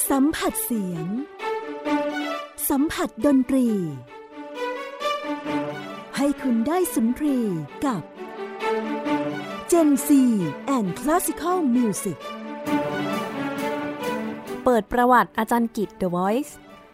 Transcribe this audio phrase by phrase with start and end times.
[0.00, 1.06] สัมผัสเสียง
[2.68, 3.68] สัมผัสดนตรี
[6.16, 7.38] ให้คุณได้สุนทรี
[7.84, 8.02] กับ
[9.70, 10.08] Gen C
[10.76, 12.18] and Classical Music
[14.64, 16.52] เปิดประวัติอาจารย์กิจ The Voice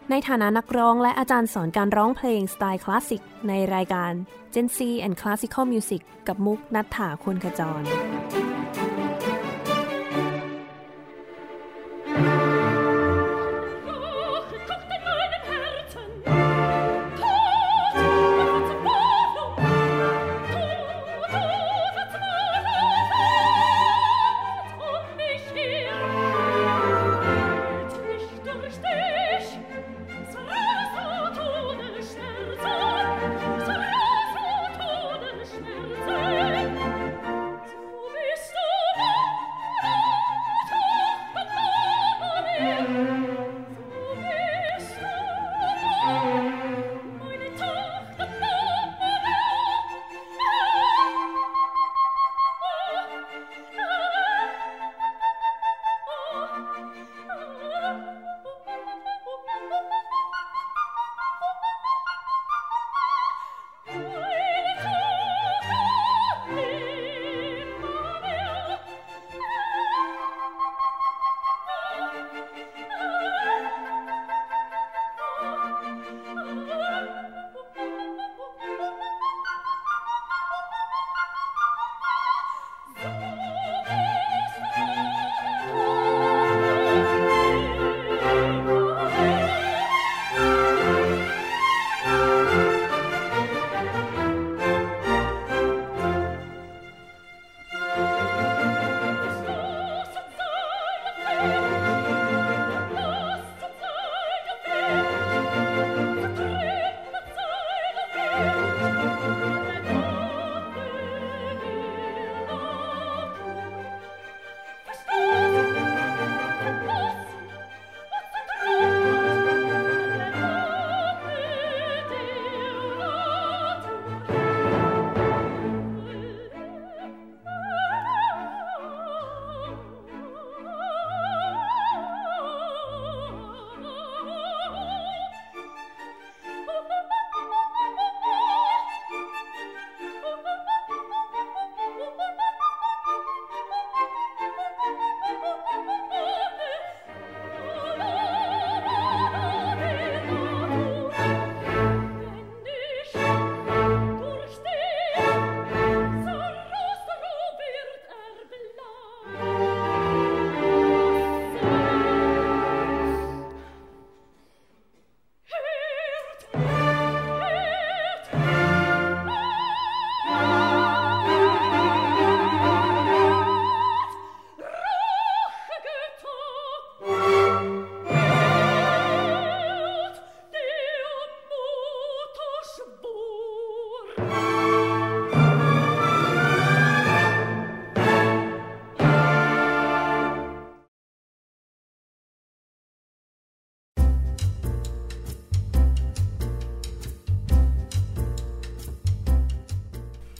[0.09, 4.11] ในฐานะนักร้องและอาจารย์สอนการร้องเพลงสไตล์คลาสสิก ในรายการ
[4.53, 7.83] Gen C and Classical Music กับมุกนัฐถาคุณขจร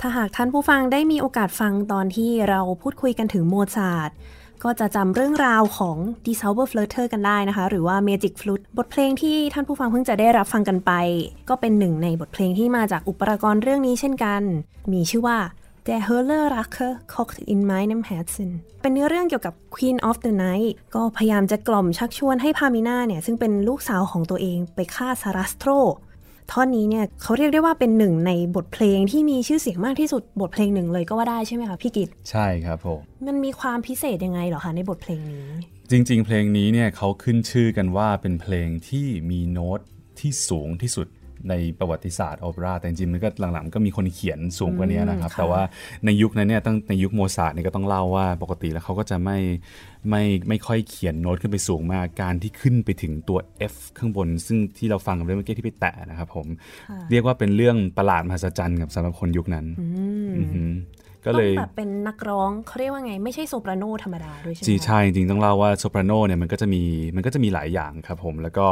[0.01, 4.09] ถ้าหากท่านผู้ฟังได้มีโอกาสฟังตอนที่เราพูดคุยกันถึงโมซาร์ท
[4.63, 10.91] ก็จะจำเรื่องราวของ Die Sauber Flutter กันได้นะคะ หรือว่า Magic Flute บทเพลงที่ท่านผู้ฟังเพิ่งจะได้รับฟังกันไป
[11.49, 14.41] ก็เป็นหนึ่งในบทเพลงที่มาจากอุปกรณ์เรื่องนี้เช่นกัน
[14.93, 15.37] มีชื่อว่า
[15.87, 18.49] Der Höller Rache kocht in meinem Herzen
[18.81, 25.69] เป็นเนื้อเรื่องเกี่ยวกับ Queen of the Night ก็พยายามจะกล่อมชักชวนให้พามิน่าเนี่ย ซึ่งเป็นลูกสาวของตัวเองไปฆ่าซารัสโตร
[26.51, 35.47] ท่อนนี้เนี่ยเขาเรียกได้ว่าเป็นหนึ่งในบทเพลงที่มีชื่อเสียงมากที่สุดบทเพลงหนึ่งเลยก็ว่าได้ใช่ไหมคะพี่กิตใช่ครับผมมันมีความพิเศษยังไงเหรอคะในบทเพลงนี้
[35.91, 39.79] จริง ๆ เพลงนี้เนี่ยเขาขึ้นชื่อกันว่าเป็นเพลงที่มีโน้ต
[40.19, 41.07] ที่สูงที่สุด
[41.49, 45.61] ในประวัติศาสตร์โอเปร่าแต่จริงๆมันก็หลังๆก็มีคนเขียนสูงกว่านี้นะครับค่ะแต่ว่า
[46.05, 49.37] ในยุคนั้นเนี่ยตั้งในยุคโมซาร์ทเนี่ยก็ต้องเล่าว่าปกติแล้วเขาก็จะไม่
[50.09, 53.39] ไม่ไม่ค่อยเขียนโน้ตขึ้นไปสูงมากการที่ขึ้นไปถึงตัว
[53.73, 56.47] F ข้างบน ซึ่งที่เราฟังกันเมื่อกี้ที่ไปแตะนะครับผม
[57.11, 59.65] เรียกว่าเป็นเรื่องประหลาดมหัศจรรย์กับสำหรับคนยุคนั้น
[60.37, 60.69] อือหือ
[61.25, 66.83] ก็ต้เลองยแบบเป็นนักร้องเขาเรียกว่าไง ไม่ใช่โซปราโนธรรมดาด้วยใช่ไหมจีคะใช่จริงๆต้องเล่าว่าโซปราโนเนี่ยมันก็จะมี
[67.15, 68.65] มันก็จะมีหลายอย่างครับผม แล้วก็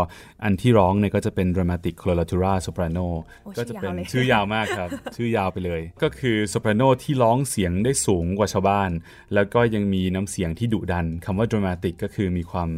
[0.44, 3.08] อันที่ร้องเนี่ยก็จะเป็น dramatic coloratura soprano
[3.44, 8.90] โอ้ก็จะเป็นชื่อยาวเลยชื่อยาวมากครับ ชื่อยาวไปเลย ก็คือโซปราโนที่ร้องเสียงได้สูงกว่าชาวบ้าน
[9.34, 12.70] แล้วก็ยังมีน้ำเสียงที่ดุดันคำว่า dramatic ก็คือมีความ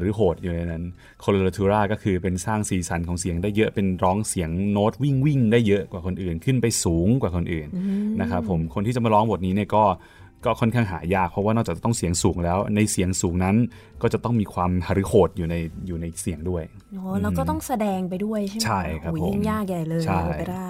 [0.00, 0.84] หรือโหดอยู่ในนั้น
[1.20, 7.68] โคโลราทูราก็คือเป็นสร้างสีสันของเสียงได้เยอะเป็นร้องเสียงโน้ตวิ่งวิ่งได้เยอะกว่าคนอื่น ขึ้นไปสูงกว่าคนอื่น
[8.20, 9.84] นะครับผมคนที่จะมาร้องบทนี้เนี่ยก็
[10.44, 13.56] ก็ค่อนข้างหายากเพราะว่านอกจากจะต้องเสียงสูงแล้ว ในเสียงสูงนั้น
[14.02, 15.54] ก็จะต้องมีความหฤโหดอยู่ใน
[15.86, 16.62] อยู่ในเสียงด้วย
[16.96, 20.66] โอ้แล้วก็ต้องแสดงไปด้วยใช่ไหมใช่ครับโอ้ยผมยิ่งยากใหญ่เลยใช่โอเปร่า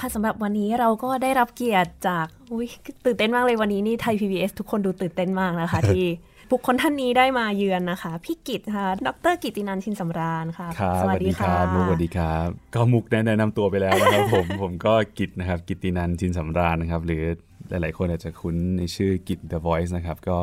[0.00, 2.66] ค่ะสำหรับวันนี้เราก็ได้รับเกียรติจากอุ้ย
[3.04, 6.04] ตื่นเต้นมากเลยวันนี้นี่ไทย PBS ทุกคนดูตื่นเต้นมากนะคะ ที่
[6.52, 17.24] บุคคลท่านนี้ได้มาเยือนนะคะ พี่กิตค่ะ ดรกิตตินันท์ชินสำราญค่ะครับสวัสดีค่ะรับมุกสวัสดีครับ ก็มุกแนะนำตัวไปแล้วนะครับผม ผมก็กิตนะครับ กิตตินันท์จินสำราญนะครับ หรือ
[17.70, 20.38] หลาย ๆ คนอาจจะคุ้นในชื่อกิต The Voice นะครับ ก็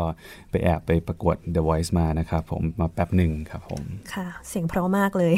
[0.52, 5.34] ไปแอบไปประกวด The Voice มานะครับผมมาแป๊บหนึ่งครับผม ค่ะ เสียงเพราะมากเลย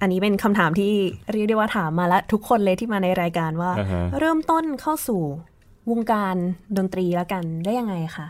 [0.00, 0.92] อืมอันนี้เป็นคำถามที่
[1.32, 5.22] เรียกได้ว่าถามมาแล้วทุกคนเลยที่มาในรายการว่าอ่าฮะเริ่มต้นเข้าสู่
[5.90, 6.34] วงการ
[6.76, 8.28] ดนตรีแล้วกันได้ยังไงคะ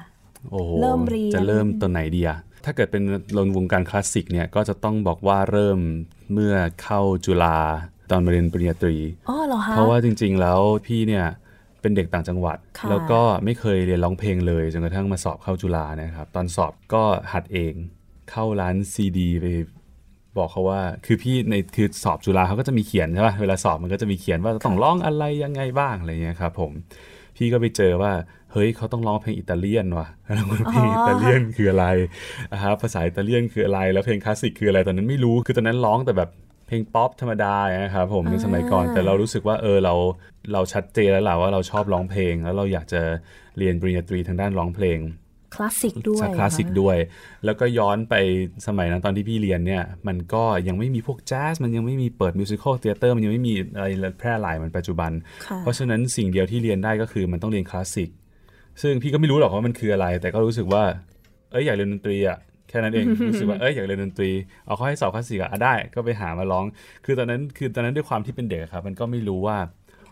[0.50, 3.02] โอ้โหเริ่มเรียนจะเริ่มตอนไหนดีอะถ้าเกิดเป็น
[3.36, 5.78] ลนวงการคลาสสิกเนี่ยก็จะต้องบอกว่าเริ่ม
[6.32, 7.58] เมื่อเข้าจุฬา
[8.10, 8.96] ตอนมาเรียนปริญญาตรี
[9.28, 11.26] อ๋อเหรอคะเพราะว่าจริง ๆ แล้วพี่เนี่ย
[11.80, 17.02] เป็นเด็กต่างจังหวัดค่ะแล้วก็ไม่เคยเรียนร้องเพลงเลยจนกระทั่งมาสอบเข้าจุฬานะครับ ตอนสอบก็
[17.32, 17.74] หัดเอง
[18.30, 19.46] เข้าร้านซีดีไป
[20.38, 26.72] บอกเขาว่าคือพี่ในคือสอบจุฬาเขาก็จะมีเขียนใช่ป่ะเวลาสอบมันก็จะมีเขียนว่าต้องร้องอะไรยังไงบ้างอะไรเงี้ยครับผม
[27.36, 28.12] พี่ก็ไปเจอว่า
[28.52, 31.86] เฮ้ยเขาต้องร้องเพลงอิตาเลียนว่ะแล้วมันเพลงอิตาเลียนคืออะไร
[32.52, 36.30] นะครับภาษาอิตาเลียนคืออะไรแล้วเพลงคลาสสิกคืออะไรตอนนั้นไม่รู้คือตอนนั้นร้องแต่แบบ
[36.66, 37.54] เพลงป๊อปธรรมดา
[37.84, 39.94] นะครับผมในสมัยก่อนแต่เรารู้สึกว่าเออเรา
[40.52, 43.00] เราชัดเจนแล้วแหละว่าเราชอบร้องเพลง แล้วเราอยากจะ
[43.58, 44.98] เรียนปริญญาตรีทางด้านร้องเพลง
[45.54, 46.96] คลาสสิกด้วยคลาสสิกเหรอคะด้วย
[47.44, 48.14] แล้วก็ย้อนไป
[48.66, 55.10] สมัยนั้นตอนที่พี่เรียนเนี่ย มันก็ยังไม่มีพวกแจ๊สมันยังไม่มีเปิด musical theatre มันยังไม่มีอะไรแพร่หลายเหมือนปัจจุบัน
[55.46, 58.10] ค่ะเพราะฉะนั้นสิ่งเดียวที่เรียนได้ก็คือมันต้องเรียนคลาสสิก
[58.82, 60.82] ซึ่งพี่ก็ไม่รู้หรอกว่ามันคืออะไร แต่ก็รู้สึกว่า
[61.52, 62.38] เอ้ยอยากเรียนดนตรีอะ
[62.68, 64.30] แค่นั้นเองรู้สึกว่าเอ้ยอยากเรียนดนตรี
[64.66, 66.64] เอาเขาให้สอบคลาสสิกอะอะได้ก็ไปหามาร้อง
[67.04, 69.56] คือตอนนั้นคือตอนนั้นด้วยความที่เป็นเด็กอะครับ มันก็ไม่รู้ว่า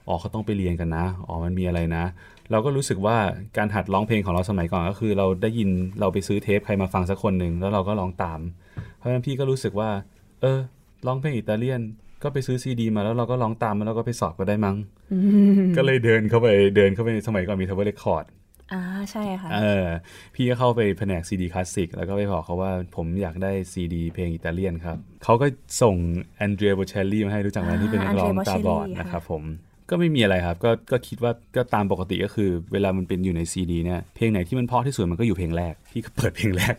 [0.09, 2.05] อ๋อเขาต้องไปเรียนกันนะ อ๋อมันมีอะไรนะ
[2.51, 3.17] เราก็รู้สึกว่า
[3.57, 8.41] การหัดร้องเพลงของเราสมัยก่อนก็คือ เราได้ยินเราไปซื้อเทปใครมาฟังสักคนหนึ่งแล้วเราก็ร้องตาม
[8.97, 9.91] เพราะฉะนั้นพี่ก็รู้สึกว่า
[10.41, 10.59] เออ
[11.07, 11.81] ร้องเพลงอิตาเลียน
[12.23, 14.77] ก็ไปซื้อซีดีมาแล้วเราก็ร้องตามแล้วเราก็ไปสอบก็ได้มั้ง
[15.77, 18.27] ก็เลยเดินเข้าไปเดินเข้าไปในสมัยก่อนมี Tower Records
[18.73, 19.87] อ่าใช่ค่ะเออ
[20.35, 25.47] พี่ก็เข้าไปแผนกซีดีคลาสสิกแล้วก็ไปบอกเขาว่าผมอยากได้ซีดีเพลงอิตาเลียนครับเขาก็
[25.83, 25.95] ส่ง
[26.37, 29.43] แอนเดรียโบเชลลี่มาให้รู้จักไหมอ่าที่เป็นนักร้อง Andrea ตาบอด Bocelli นะครับผม
[29.91, 36.75] ก็ไม่มีอะไรครับ ก็ก็คิดว่าก็ตามปกติก็คือ เวลามันเป็นอยู่ในซีดีเนี่ยเพลงไหนที่มันเพราะที่สุดมันก็อยู่เพลงแรก พี่ก็เปิดเพลงแรก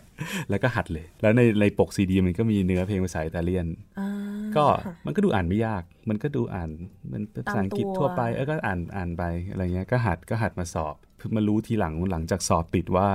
[0.49, 3.67] แล้วก็หัดเลย แล้วในในปกซีดีมันก็มีเนื้อเพลงภาษาอิตาเลียน
[3.99, 4.09] อ่า
[4.55, 4.65] ก็
[5.05, 6.69] มันก็ดูอ่านไม่ยาก มันก็ดูอ่าน
[7.11, 13.09] มันเป็นภาษาอังกฤษตามตัวทั่วไปเออก็อ่านอ่านไปอะไรเงี้ยก็หัดก็หัดมาสอบเพิ่งมารู้ทีหลังหลังจากสอบปิดว่า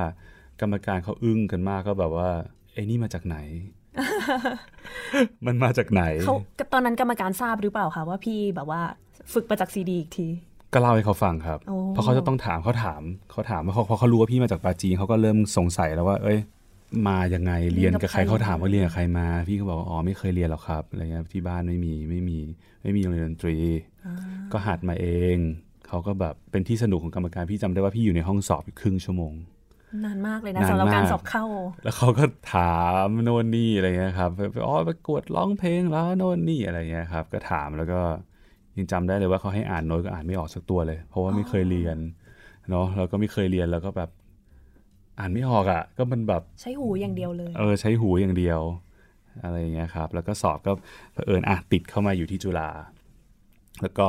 [0.60, 2.30] กรรมการเขาอึ้งกันมากก็แบบว่า
[2.74, 3.38] ไอ้นี่มาจากไหน
[5.46, 6.34] มันมาจากไหนเขา
[6.72, 8.82] ตอนนั้นกรรมการทราบหรือเปล่าคะว่าพี่แบบว่า
[9.32, 10.28] ฝึกมาจากซีดีอีกที
[10.72, 16.38] ก็เล่าให้เขาฟังครับโอ้เพราะเขาจะต้องถามเขาถามเขาถามว่าเขาพอเขารู้ว่าพี่มาจากปาจีนเขาก็เริ่มสงสัยแล้วว่า เอ้ย
[17.08, 22.38] มายังไงเรียนกับใครเขาถามว่าเรียนกับใครมา พี่ก็บอกว่าอ๋อไม่เคยเรียนหรอกครับอะไรเงี้ยที่บ้านไม่มีไม่มี
[22.82, 23.56] ไม่มีโรงเรียนดนตรี
[24.52, 25.36] ก็หัดมาเอง
[25.88, 29.32] เขาก็แบบเป็นที่สนุกของกรรมการพี่จำได้ว่าพี่อยู่ในห้องสอบอยู่ครึ่งชั่วโมง
[30.04, 31.44] นานมากเลยนะนานสำหรับการมากสอบเข้า
[31.84, 38.00] แล้วเขาก็ถามโน่นนี่อะไรเงี้ยครับไปไปอ๋อประกวดร้องเพลงแล้วโน่นนี่อะไรเงี้ยครับ ก็ถามแล้วก็
[38.76, 41.98] ยังจำได้เลยว่าเขาให้อ่านโน้ตก็อ่านไม่ออกสักตัวเลย เพราะว่าไม่เคยเรียน
[42.70, 44.10] เนาะเราก็ไม่เคยเรียนแล้วก็แบบ
[45.18, 48.60] อ่านไม่ออกอะ ก็มันแบบใช้หูอย่างเดียวเลย เออใช้หูอย่างเดียว
[49.44, 50.72] อะไรอย่างเงี้ยครับ แล้วก็สอบก็
[51.12, 52.70] เผอิญอะติดเข้ามาอยู่ที่จุฬา
[53.82, 54.08] แล้วก็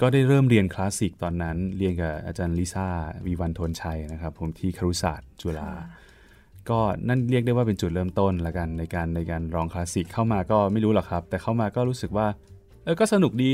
[0.00, 2.86] ก็ได้เริ่มเรียนคลาสสิกตอนนั้น เรียนกับอาจารย์ลิซ่า
[3.26, 5.70] วีวันโทนชัยนะครับ ผมที่ครุศาสตร์จุฬา
[6.70, 6.78] ก็
[7.08, 12.26] นั่นเรียกได้ว่าเป็นจุดเริ่มต้นละกันในการในการร้องคลาสสิกเข้ามาก็ไม่รู้หรอกครับ แต่เข้ามาก็รู้สึกว่า
[12.84, 13.52] เออก็สนุกดี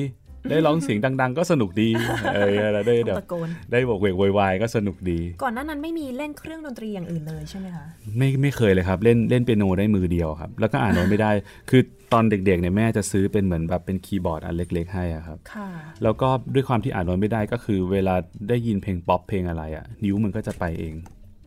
[0.51, 1.89] ได้ร้องเสียงดัง ๆ ก็สนุกดี
[2.35, 7.85] เออแล้วได้ต้องแบบตะโกนได้โหวกเหวกโวยวายก็สนุกดี ก่อนหน้านั้นไม่มีเล่นเครื่องดนตรีอย่างอื่นเลยใช่ไหมคะ
[8.17, 11.31] ไม่ไม่เคยเลยครับเล่นเล่นเปียโนได้มือเดียวครับ แล้วก็อ่านโน้ตไม่ได้
[11.71, 11.83] คือ
[12.13, 15.69] ตอนเด็กๆเนี่ยแม่จะซื้อเป็นเหมือนแบบเป็นคีย์บอร์ดอันเล็ก ๆ ให้อะครับค่ะ
[16.03, 18.15] แล้วก็ด้วยความที่อ่านโน้ตไม่ได้ก็คือ เวลา
[18.49, 20.95] ได้ยินเพลงป๊อปเพลงอะไรอะนิ้วมันก็จะไปเอง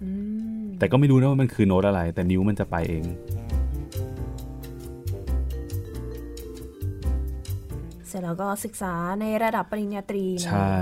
[0.03, 0.09] อื
[0.63, 3.03] มแต่ก็ไม่รู้นะว่ามันคือโน้ตอะไร แต่นิ้วมันจะไปเอง
[8.11, 10.73] เสร็จแล้วก็ศึกษาในระดับปริญญาตรีเลยใช่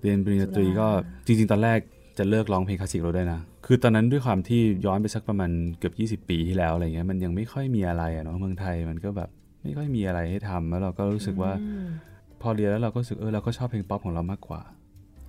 [0.00, 0.88] เรียนปริญญาตรีก็
[1.26, 1.78] จริง ๆ ตอนแรก
[2.18, 9.30] จะเลิกร้องเพลงคลาสสิกแล้วด้วยนะ คือตอนนั้นด้วยความที่ย้อนไปสักประมาณเกือบ 20 ปีที่แล้วอะไรเงี้ยมันยังไม่ค่อยมีอะไรอะเนาะเมืองไทยมันก็แบบ
[9.62, 11.86] ไม่ค่อยมีอะไรให้ทำแล้วเราก็รู้สึกว่าอืม
[12.40, 14.60] พอเรียนแล้วเราก็รู้สึกเออเราก็ชอบเพลงป๊อปของเรามากกว่า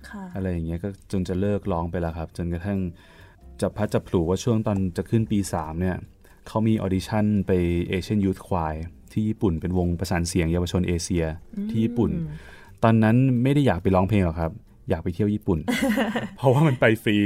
[0.08, 2.78] ค่ะอะไรอย่างเงี้ยก็จนจะเลิกร้องไปแล้วครับ จนกระทั่ง
[3.60, 5.96] จับพลัดจับผลูว่าช่วงตอนจะขึ้นปี 3 เนี่ย
[6.48, 7.52] เขามีออดิชั่นไป
[7.90, 11.24] Asian Youth Choir ที่ ญี่ปุ่นเป็นวงประสานเสียงเยาวชนเอเชีย
[11.70, 12.10] ที่ญี่ปุ่น
[12.82, 14.52] ตอนนั้นไม่ได้อยากไปร้องเพลงหรอกครับ
[14.90, 15.58] อยากไปเที่ยวญี่ปุ่น
[16.36, 17.18] เพราะว่ามันไปฟรี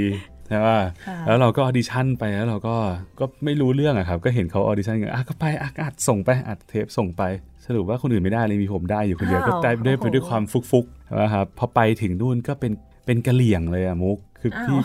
[0.49, 2.77] ใช่ป่ะค่ะแล้วเราก็ออดิชั่นไปแล้วเราก็
[3.21, 7.23] ก็ไม่รู้เรื่องอะครับ ก็เห็นเขาออดิชั่นกันอะก็ไปอะอัดส่งไปอัดเทปส่งไป
[7.67, 12.73] สรุปว่าคนอื่นไม่ได้เลยมีผมได้อยู่คนเดียวก็ได้ด้วยไปด้วยความฟลุกๆนะครับพอไปถึงนู่นก็เป็น
[13.07, 14.79] เป็นกะเหรี่ยงเลยอะมุกคือพี่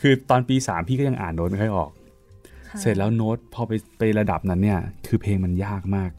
[0.00, 1.90] คือตอนปีสามพี่ก็ยังอ่านโน้ตไม่ค่อยออก
[2.68, 6.10] ค่ะเสร็จแล้วโน้ตพอไปไประดับนั้นเนี่ย คือเพลงมันยากมาก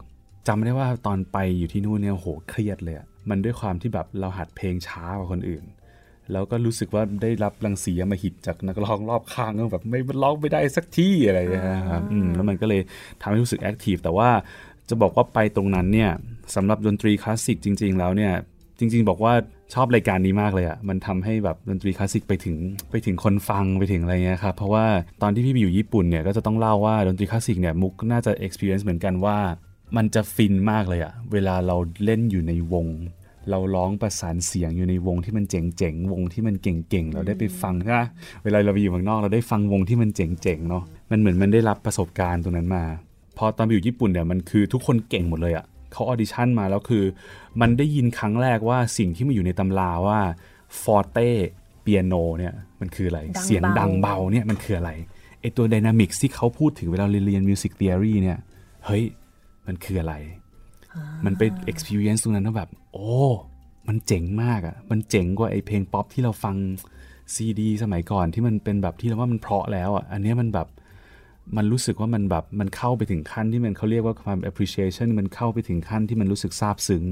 [0.48, 5.64] จำได้ว่าตอนไปอยู่ที่นู่นเนี่ยโหเครียดเลยอะมันด้วยความที่แบบเราหัดเพลงช้ากว่าคนอื่น
[6.32, 12.82] แล้วก็รู้สึกว่าได้รับรังสีอำมาหิตจากนักร้องรอบข้างก็แบบไม่ร้องไม่ได้สักที่อะไรอย่างเงี้ยนะครับอืมแล้วมันก็เลย
[13.20, 14.30] ทำให้รู้สึกแอคทีฟแต่ว่า
[14.88, 16.10] จะบอกว่าไปตรงนั้นเนี่ย
[16.54, 18.32] สำหรับดนตรีคลาสสิกจริง ๆ แล้วเนี่ย
[18.78, 19.32] จริง ๆ บอกว่า
[19.74, 22.56] ชอบรายการนี้มากเลยอะ่ะ มันทำให้แบบดนตรีคลาสสิกไปถึง
[22.90, 24.86] ไปถึงคนฟังไปถึงอะไรเงี้ยครับ เพราะว่า
[25.22, 29.38] ตอนที่พี่ไปอยู่ญี่ปุ่นเนี่ยก็จะต้องเล่าว่าดนตรีคลาสสิกเนี่ยมุกน่าจะ experience เหมือนกันว่า
[29.96, 32.86] มันจะฟินมากเลยอะเวลาเราเล่นอยู่ในวง
[33.50, 38.02] เราร้องประสานเสียงอยู่ในวงที่มันเจ๋งๆวงที่มันเก่งๆเราได้ไปฟังนะ
[38.44, 42.84] เวลาเราไปอยู่เมืองนอกเราได้ฟังวงที่มันเจ๋งๆเนาะมันเหมือนมันได้รับประสบการณ์ตรงนั้นมา
[43.38, 47.04] พอตอนไปอยู่ญี่ปุ่นเนี่ยมันคือทุกคนเก่งหมดเลยอะเขาออดิชั่นมาแล้วคือ
[47.60, 50.20] มันได้ยินครั้งแรกว่าสิ่งที่มาอยู่ในตำราว่า
[50.82, 54.90] forte piano เนี่ยมันคืออะไรดังเสียงเบาดังเบาเนี่ยมันคืออะไร
[55.40, 58.38] ไอตัว dynamic ที่เขาพูดถึงเวลาเรียนมิวสิก t ท o รีเนี่ย
[58.86, 59.04] เฮ้ย
[59.66, 60.14] มันคืออะไร
[61.24, 63.10] มันไป experience ตรงนั้นแล้วแบบ โอ้
[63.88, 66.56] มันเจ๋งมากอะ่ะ มันเจ๋งกว่าไอเพลงป๊อปที่เราฟัง
[67.34, 70.68] ซีดี สมัยก่อนที่มันเป็นแบบที่เราว่ามันเพราะแล้วอะ่ะ อันเนี้ยมันแบบ
[71.56, 77.04] มันรู้สึกว่ามันแบบ มันเข้าไปถึงขั้นที่มันเขาเรียกว่าความ appreciation มันเข้าไปถึงขั้นที่มันรู้สึกซาบซึ้ง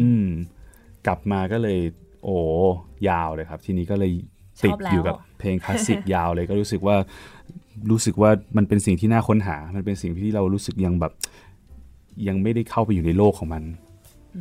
[0.00, 0.26] อืม
[1.06, 1.80] กลับมาก็เลย
[2.24, 2.38] โอ้
[3.08, 4.12] ยาวเลยครับ ทีนี้ก็เลย
[4.64, 6.96] ติดชอบแล้วอยู่กับเพลงคลาสสิกยาวเลยก็รู้สึกว่า
[7.90, 11.12] รู้สึกว่ามันเป็นสิ่งที่น่าค้นหา มันเป็นสิ่งที่เรารู้สึกยังแบบ
[12.28, 13.62] ยังไม่ได้เข้าไปอยู่ในโลกของมัน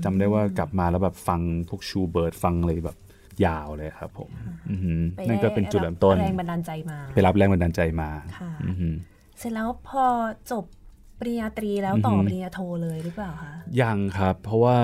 [0.03, 2.97] จำได้ว่ากลับมาแล้วแบบฟังพวกชูเบิร์ตฟังเลยแบบ
[3.45, 4.29] ยาวเลยครับผม
[4.69, 8.95] อือหือไปนั่นก็เป็นจุดเริ่มต้นแรงบันดาลใจมา ไปรับแรงบันดาลใจมาค่ะอือหือ
[9.39, 10.03] เสร็จแล้วพอ
[10.51, 10.65] จบ
[11.19, 14.77] ปริญญาตรีแล้วต่ออฮึปริญญาโทเลยหรือเปล่าคะยังครับ เพราะว่า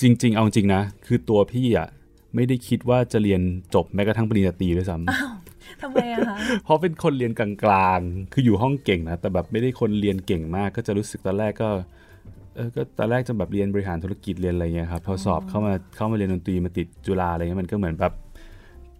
[0.00, 1.88] จริง ๆ เอาจริงนะ คือตัวพี่อะ
[2.34, 3.42] ไม่ได้คิดว่าจะเรียน
[3.74, 11.68] จบแม้กระทั่งปริญญาตรีด้วยซ้ำทำไมอะคะเพราะเป็นคนเรียนกลางๆ คืออยู่ห้องเก่งนะ แต่แบบไม่ได้คนเรียนเก่งมาก ก็จะรู้สึกตอนแรกก็
[12.56, 18.12] เออก็ตอนแรกจะแบบเรียนบริหารธุรกิจเรียนอะไรเงี้ยครับพอสอบเข้ามาเข้ามาเรียนดนตรีมาติดจุฬาอะไรเงี้ยมันก็เหมือนแบบ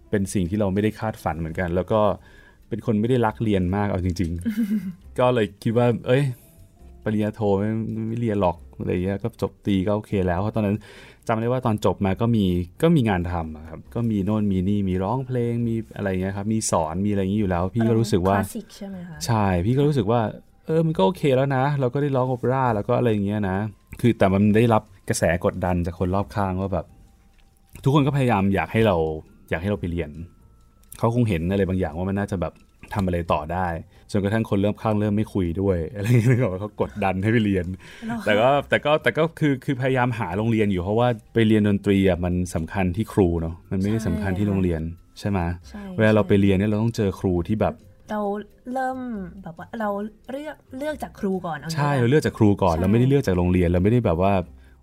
[0.09, 2.01] เป็นสิ่งที่เราไม่ได้คาดฝันเหมือนกัน แล้วก็
[2.69, 4.31] เป็นคนไม่ได้รักเรียนมากเอาจริง
[4.73, 6.23] ๆ ก็เลยคิดว่า เอ้ย
[7.03, 7.69] ปริญญาโทไม่
[8.07, 10.77] ไม่เรียนหรอกอะไรเงี้ยก็จบตรีก็โอเคแล้วเพราะตอนนั้น
[11.31, 12.45] จำได้ว่าตอนจบมาก็มี
[12.81, 20.21] ก็มีงานทำอะครับ ก็มีโน่นมีนี่มีร้องเพลงมีอะไรเงี้ยครับ มีสอนมีอะไรอย่างนี้อยู่แล้ว พี่ก็รู้สึกว่าคลาสสิกใช่ไหมคะใช่ พี่ก็รู้สึกว่า
[20.65, 23.57] เออมันก็โอเคแล้วนะ เราก็ได้ร้องโอเปร่าแล้วก็อะไรอย่างเงี้ยนะ
[24.01, 26.85] คือแต่มันได้รับกระแสกดดันจากคนรอบข้างว่าแบบ
[27.83, 28.95] ทุกคนก็พยายามอยากให้เรา
[29.49, 30.09] อยากให้เราไปเรียน
[30.97, 32.53] เขาคงเห็นอะไรบางอย่างว่ามันน่าจะแบบ
[32.93, 33.67] ทำอะไรต่อได้
[34.11, 37.65] จนกระทั่งคนเริ่มข้างเริ่มไม่คุยด้วยอะไรอย่างเงี้ยนึกออกปะเขากดดันให้ไปเรียน
[38.25, 44.81] แต่ก็แต่ก็แต่ก็คือคือพยายามหาโรงเรียนอยู่เพราะว่าไปเรียนดนตรีอะมันสำคัญที่ครูเนาะมันไม่ได้สำคัญที่โรงเรียน
[45.19, 47.73] ใช่ไหมใช่เวลาเราไปใช่เรียนเนี่ยเราต้องเจอครูที่แบบ
[48.11, 48.21] เรา
[48.73, 48.97] เริ่ม
[49.43, 49.89] แบบว่าเรา
[50.31, 54.33] เลือกเลือกจากครูก่อนเอางี้ใช่ดีกเราว่าเลือกจากครูก่อนใช่เราไม่ได้เลือกจากโรงเรียนเราไม่ได้แบบว่า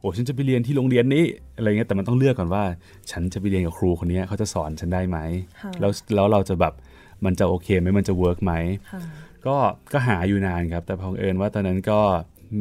[0.00, 1.24] โอ้ฉันจะไปเรียนที่โรงเรียนนี้
[1.56, 2.62] อะไรเงี้ยแต่มันต้องเลือกก่อนว่า
[3.10, 5.18] ฉันจะไปเรียนกับครูคนเนี้ยเขาจะสอนฉันได้ไหม
[5.60, 6.74] ค่ะแล้วแล้วเราจะแบบ
[7.24, 8.52] มันจะโอเคไหมมันจะเวิร์กไหม
[8.92, 9.00] ค่ะ
[9.46, 9.56] ก็
[9.92, 12.00] ก็หาอยู่นานครับ แต่เผอิญว่าตอนนั้นก็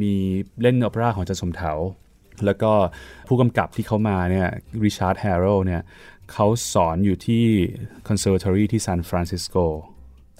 [0.00, 0.14] มี
[0.62, 1.72] เล่นโอเปร่าของอาจารย์สมเถา
[2.44, 2.72] แล้วก็
[3.28, 4.48] ผู้กำกับที่เขามาเนี่ย
[4.84, 5.82] Richard Harrell เนี่ย
[6.32, 7.44] เขาสอนอยู่ที่
[8.08, 9.56] Conservatory ที่ซานฟรานซิสโก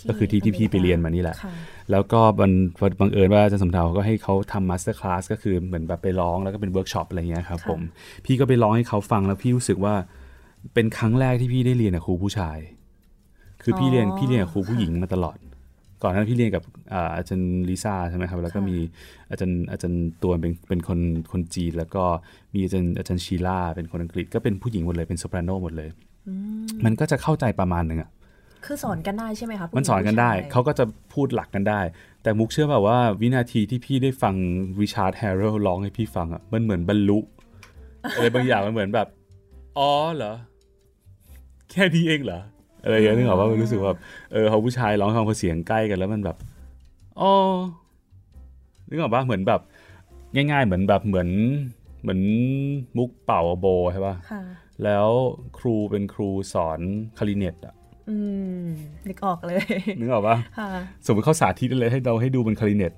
[0.08, 1.52] ก็คือที่ที่พี่ไปเรียนมานี่แหละค่ะ
[1.90, 2.52] แล้วก็บัง
[3.00, 7.80] บังเอิญว่าอาจารย์สมเถาก็ให้เขาทำ master class ก็คือเหมือนแบบไปร้องแล้วก็เป็นเวิร์กช็อปอะไรเงี้ยครับค่ะผม
[8.24, 9.94] พี่ก็ไปร้องให้เขาฟังแล้วพี่รู้สึกว่า
[10.74, 12.58] เป็นครั้งแรกที่พี่ได้เรียนกับครูผู้ชาย
[13.62, 15.36] คือพี่เรียนพี่เรียนกับครูผู้หญิงมาตลอด
[16.02, 16.62] ก่อนหน้านั้นพี่เรียนกับ
[16.92, 18.76] อ่าอาจารย์ลิซ่าใช่ไหมครับ แล้วก็มี
[19.30, 21.00] อาจารย์อาจารย์ตัวเป็นเป็นคน
[21.32, 22.04] คนจีน แล้วก็
[22.54, 25.88] มีอาจารย์อาจารย์ชีล่าเป็นคนอังกฤษก็เป็นผู้หญิงหมดเลยเป็นโซปราโนหมดเลย
[26.84, 28.10] มันก็จะเข้าใจประมาณหนึ่งอะ
[28.64, 31.80] คือสอนกันได้ใช่ไหมคะผู้มันสอนกันได้ผู้ชยเขาก็จะพูดหลักกันได้
[32.22, 34.34] แต่มุกเชื่อแบบว่าวินาทีที่พี่ได้ฟัง
[34.80, 37.18] ริชาร์ดแฮร์โรร้องให้พี่ฟังอะมันเหมือนบรรลุ
[38.16, 39.06] อะไรบางอย่างมันเหมือนแบบ
[39.78, 40.34] อ๋อเหรอ
[41.70, 42.40] แค่นี้เองเหรอ
[42.82, 44.00] อะไรอย่างเงี้ยนึกออกว่ามันรู้สึกว่าแบบ
[44.32, 46.36] เออเขาผู้ชายร้องฟังพอเสียงใกล้กันแล้วมันแบบ
[47.20, 47.32] อ๋อ
[48.88, 49.60] นึกออกปะเหมือนแบบ
[50.34, 51.28] ง่าย ๆ เหมือนแบบเหมือน
[52.02, 52.20] เหมือน
[52.96, 54.42] มุกเป่าโบใช่ป่ะค่ะ
[54.84, 55.08] แล้ว
[55.58, 56.80] ครูเป็นครูสอน
[57.18, 57.74] คลาริเนตอะ
[58.08, 58.16] อื
[58.62, 58.64] ม
[59.08, 59.62] นึกออกเลย
[60.00, 60.68] นึกออกปะค่ะ
[61.06, 62.92] สมมติเขาสาธิตเลยให้เราให้ดูบนคลาริเนต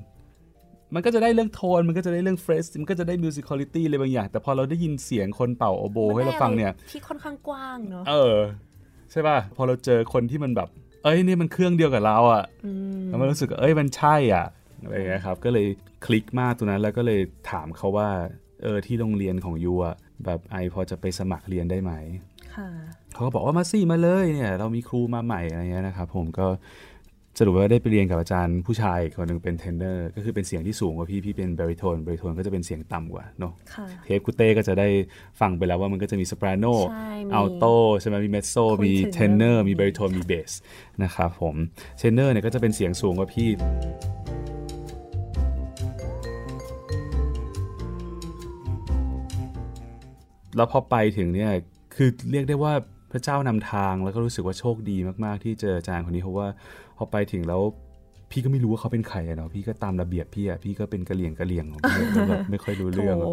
[0.95, 8.37] มันก็จะได้เรื่องโทน มันก็จะได้เรื่อง phrase มันก็จะได้ musicality อะไรบางอย่าง แต่พอเราได้ยินเสียงคนเป่าโอโบให้เราฟังเนี่ย ที่ค่อนข้างกว้างเนาะ เออ
[9.11, 10.69] ใช่ป่ะพอเราเจอคนที่มันแบบ
[11.05, 14.47] เอ้ยนี่มันเครื่องเดียวกับเราอะ่ะอืมแล้วมันรู้สึกว่าเอ้ยมันใช่อะ
[14.83, 15.67] อะไรอย่างเงี้ยครับ ก็เลย
[16.05, 18.09] คลิกมากตอนนั้นแล้วก็เลยถามเขาว่า
[18.63, 21.93] เออที่โรงเรียนของ you อะแบบ I พอจะไปสมัครเรียนได้ไหม
[22.55, 22.69] ค่ะ
[23.13, 26.47] เขาก็บอกว่ามาสิมาเลยเนี่ย เรามีครูมาใหม่อะไรเงี้ยนะครับผมก็
[27.43, 34.89] สรุปว่าได้ไปเรียนกับอาจารย์ผู้ชายอีกคนหนึ่งเป็นเทนเนอร์ก็คือเป็นเสียงที่สูงกว่าพี่พี่เป็น baritone baritone ก็จะเป็นเสียงต่ำกว่าเนาะค่ะเทปกุเต้ก็จะได้
[35.41, 37.65] ฟังไปแล้วว่ามันก็จะมีส o ปราโนใช่มีอัลโต
[38.01, 40.53] ใช่ไหมมีเมสโซคุ้นมีถึงเทนเนอร์เริ่มมีบริโทนมีเบส
[41.03, 41.55] นะครับผม
[41.99, 43.49] เทนเนอร์เนี่ยก็จะเป็นเสียงสูงกว่าพี่
[50.57, 51.53] แล้วพอไปถึงเนี่ย
[51.95, 52.75] คือเรียกได้ว่า
[53.15, 56.49] พระเจ้านำทางแล้วก็รู้สึกว่าโชคดีมาก ๆ ที่เจออาจารย์คนนี้เพราะว่า
[56.90, 57.63] พ อไปถึงแล้ว
[58.31, 63.33] พี่ก็ไม่รู้ว่าเขาเป็นใครอะเนาะพี่ก็ตามระเบียบพี่อะพี่ก็เป็นกะเหรี่ยงกะเหรี่ยงของพี่แล้วแบบไม่ค่อยรู้เรื่องอะโถ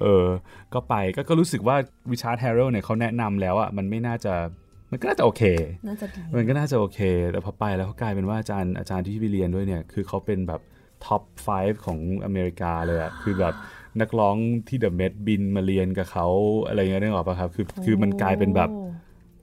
[0.00, 0.26] เออ
[0.74, 1.76] ก็ไปก็ก็รู้สึกว่า
[2.12, 4.34] Richard Harrell เนี่ยเขาแนะนำแล้วอะมันไม่น่าจะ
[4.90, 5.42] มันก็น่าจะโอเค
[5.88, 10.60] น่าจะดีมันก็น่าจะโอเค แต่พอไปแล้วเขากลายเป็นว่าอาจารย์อาจารย์ที่พี่ไปเรียนด้วยเนี่ย คือเขาเป็นแบบ
[11.04, 11.22] top
[11.54, 13.54] 5 ของอเมริกาเลยอะคือแบบ
[14.00, 14.36] นักร้อง
[14.68, 16.26] ที่ the Met บินมาเรียนกับเขา
[16.66, 18.74] อะไรเงี้ยนึกออกปะครับ คือคือมันกลายเป็นแบบโ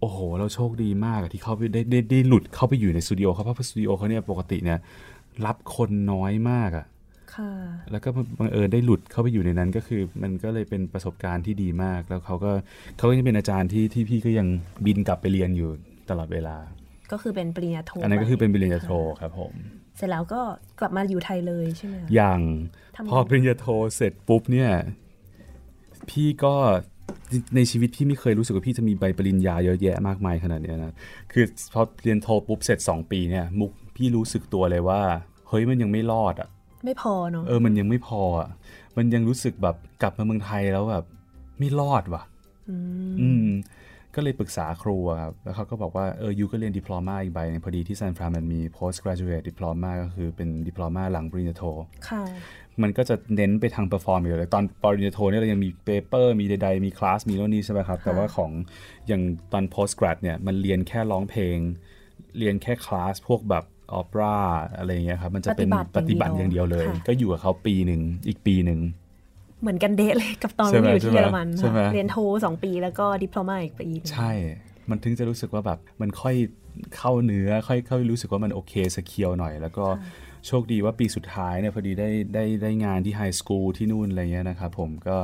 [0.07, 4.79] อ้โอ้โห เราโชคดีมากอะที่เขาไปได้ได้ได้หลุดเข้าไปอยู่ในสตูดิโอเขาเพราะสตูดิโอเขาเนี่ยปกติเนี่ย
[5.45, 6.85] รับคนน้อยมากอะ
[7.35, 7.51] ค่ะ
[7.91, 8.09] แล้วก็
[8.39, 12.51] บังเอิญได้หลุดเข้าไปอยู่ในนั้นก็คือ มันก็เลยเป็นประสบการณ์ที่ดีมาก แล้วเขาก็
[12.97, 14.47] เขาก็ยังเป็นอาจารย์ที่ที่พี่ก็ยัง
[14.85, 15.69] บินกลับไปเรียนอยู่
[16.09, 16.57] ตลอดเวลา
[17.11, 19.53] ก็คือเป็นปริญญาโท อันนั้นก็คือเป็นปริญญาโทค่ะครับผม
[19.97, 20.41] เสร็จแล้วก็
[20.79, 22.39] กลับมาอยู่ไทยเลยใช่ไหมคะอย่าง
[22.95, 24.71] ทำไงพอปริญญาโทเสร็จปุ๊บเนี่ย
[26.09, 26.55] พี่ก็
[27.55, 30.93] ในชีวิตพี่ไม่เคยรู้สึกว่าพี่จะมีใบปริญญาเยอะแยะมากมายขนาดเนี้ยนะ
[31.31, 35.01] คือพอเรียนโทปุ๊บเสร็จ 2 ปีเนี่ย มุกพี่รู้สึกตัวเลยว่า
[35.49, 36.49] เฮ้ยมันยังไม่รอดอะ
[36.85, 38.49] ไม่พอเนาะ เออมันยังไม่พออะ
[38.97, 41.05] มันยังรู้สึกแบบกลับมาเมืองไทยแล้วแบบ
[41.59, 42.23] ไม่รอดว่ะ
[43.09, 43.47] มอืม
[44.15, 51.63] ก็เลยปรึกษาครูอะครับ แล้วเขาก็บอกว่าเออยูก็เรียนดิพลอมาอีกใบหนึงพอดีที่ซานฟรานมันมี post graduate diploma ก็คือเป็นดิพลอมาหลังปริญญาโท
[52.09, 52.23] ค่ะ
[52.81, 58.51] มันก็จะเน้นไปทาง perform อยู่เลยตอนปริญญาโทเนี่ยเรายังมี paper มีใดๆ มีคลาส มีโน่นนี่ใช่ไหมครับ แต่ว่าของ
[59.07, 59.21] อย่าง
[59.53, 61.57] ตอน post grad เนี่ยมันเรียนแค่ร้องเพลง
[62.37, 64.35] เรียนแค่คลาสพวกแบบออปรา
[64.77, 68.79] อะไรอย่างเงี้ยครับ มันจะเป็นปปฏิฏิบับัติติออย่างย่างเดีเดียยววเลเลยยก็อยู่กับเขาปีหนึ่งอีกปีหนึ่ง
[69.61, 74.31] เหมือนกันเดะเลยกับตอนใช่ไหมอยู่ที่ใช่ไหมเยอรมันใช่ไหมค่ะเรียนโทสองปีแล้วก็ diploma อีกปีหนึ่งใช่
[74.89, 76.35] มันถึงจะรู้สึกว่าแบบมันค่อย
[76.97, 79.85] เข้าเนื้อค่อยเข้ารู้สึกว่ามันโอเค secure หน่อย แล้วก็
[80.47, 85.17] โชคดีว่าปีสุดท้ายเนี่ยพอดีได้ได้ได้งานที่ high school ที่นู่นอะไรเงี้ยนะครับผมก็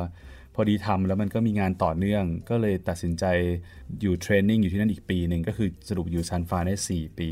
[0.56, 3.26] พอดีทำแล้วมันก็มีงานต่อเนื่อง ก็เลยตัดสินใจ
[4.02, 7.30] อยู่ training อยู่ที่นั่นอีกปีหนึ่งก็คือสรุปอยู่ซันฟรานได้ 4 ปี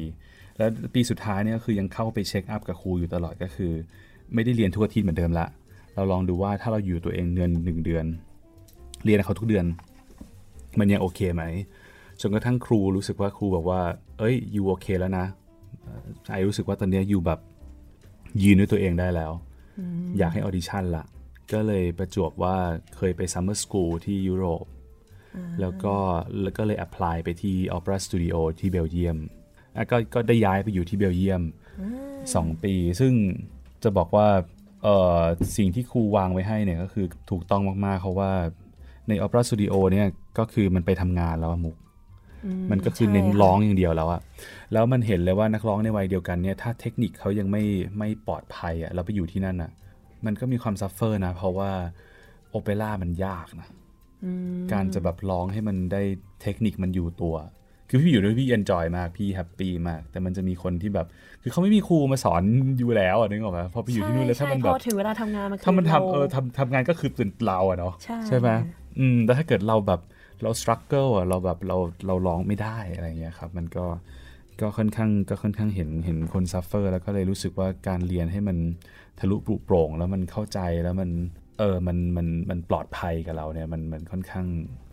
[0.57, 3.71] แล้วปีสุดท้ายเนี่ยก็คือยังเข้าไป check up กับครูอยู่ตลอดก็คือ
[4.33, 5.47] ไม่ได้เรียนทุกอาทิตย์เหมือนเดิมละ
[5.95, 8.05] เราลองดูว่าถ้าเราอยู่ตัวเองเดือนหนึ่งเดือน
[9.05, 9.65] เรียนเขาทุกเดือน
[10.79, 11.43] มันยังโอเคไหม
[12.21, 13.81] จนกระทั่งครูรู้สึกว่าครูบอกว่า
[14.19, 15.25] เอ้ย you โอเคแล้วนะ
[15.81, 17.39] เอ่อ I รู้สึกว่าตอนเนี้ย you แบบ
[18.43, 19.31] ยืนด้วยตัวเองได้แล้ว
[20.17, 21.05] อยากให้ audition ละ
[21.53, 22.55] ก็เลยประจวบว่า
[22.97, 24.65] เคยไป summer school ที่ยุโรป
[25.61, 25.95] แล้วก็
[26.41, 29.17] แล้วก็เลย apply ไปที่ Opera Studio ที่เบลเยียม
[29.75, 31.41] อะก็ก็ได้ย้ายไปอยู่ที่เบลเยียม
[32.35, 33.13] สองปี ซึ่ง
[33.83, 34.27] จะบอกว่า
[34.83, 35.21] เอ่อ
[35.57, 38.31] สิ่งที่ครูวางไว้ให้เนี่ยก็คือถูกต้องมากๆ เพราะว่า
[39.07, 41.75] ใน Opera Studio เนี่ยก็คือมันไปทำงานแล้วอะมุก
[42.71, 44.21] มันก็คือเน้นใช่ค่ะร้องอย่างเดียวแล้วอะ
[44.73, 47.63] แล้วมันเห็นเลยว่านักร้องในวัยเดียวกันเนี่ยถ้าเทคนิคเขายังไม่
[47.97, 49.71] ไม่ปลอดภัยอะเราไปอยู่ที่นั่นอะ
[50.25, 51.71] มันก็มีความ suffer นะ เพราะว่า
[52.49, 53.67] โอเปร่ามันยากนะ
[54.73, 56.01] การจะแบบร้องให้มันได้
[56.41, 57.35] เทคนิคมันอยู่ตัว
[57.89, 61.07] คือพี่อยู่ด้วยพี่ enjoy มากพี่ happy มาก แต่มันจะมีคนที่แบบ
[61.41, 62.43] คือเขาไม่มีครูมาสอน
[62.79, 67.93] อยู่แล้วอะนึกออกไหมพอไปอยู่ที่นู่นแล้วถ้ามันใช่แบบพอถึงเวลาทำงานมันคือถ้ามันทำรเออทำทำงานก็คือเป็นเราอะเนาะ
[68.27, 68.49] ใช่ไหม
[68.99, 69.99] อืมแต่ถ้าเกิดเราแบบ
[70.41, 71.77] เรา struggle อะเราแบบเรา
[72.07, 73.85] เราร้องไม่ได้อะไรเงี้ยครับมันก็
[74.61, 78.57] ก็ค่อนข้างก็ค่อนข้างเห็นเห็นคน suffer แล้วก็เลยรู้สึกว่าการเรียนให้มัน
[79.19, 81.09] ทะลุปรุโปร่ง แล้วมันเข้าใจแล้วมัน
[81.59, 84.45] เออมันมันมันปลอดภัยกับเราเนี่ยมันมันค่อนข้าง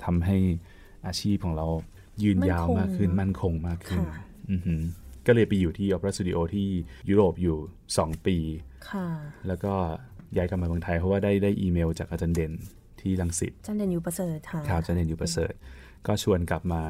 [0.04, 0.36] ทำให้
[1.06, 1.66] อาชีพของเรา
[2.22, 4.80] ยืนยาวมากขึ้นมั่นคงมากขึ้นค่ะอือหือ
[5.26, 6.68] ก็เลยไปอยู่ที่ Opera Studio ที่
[7.08, 7.56] ยุโรปอยู่
[7.92, 8.36] 2 ปี
[8.90, 9.06] ค่ะ
[9.46, 9.72] แล้วก็
[10.36, 12.52] ย้ายกลับมาเมืองไทยเพราะว่าได้ได้อีเมลจากอาจารย์เด่น
[13.02, 15.52] ที่รังสิตจันเดนอยู่ประเสริฐค่ะครับอาจารย์เด่นอยู่ประเสริฐ
[16.06, 16.84] ก็ชวนกลับมา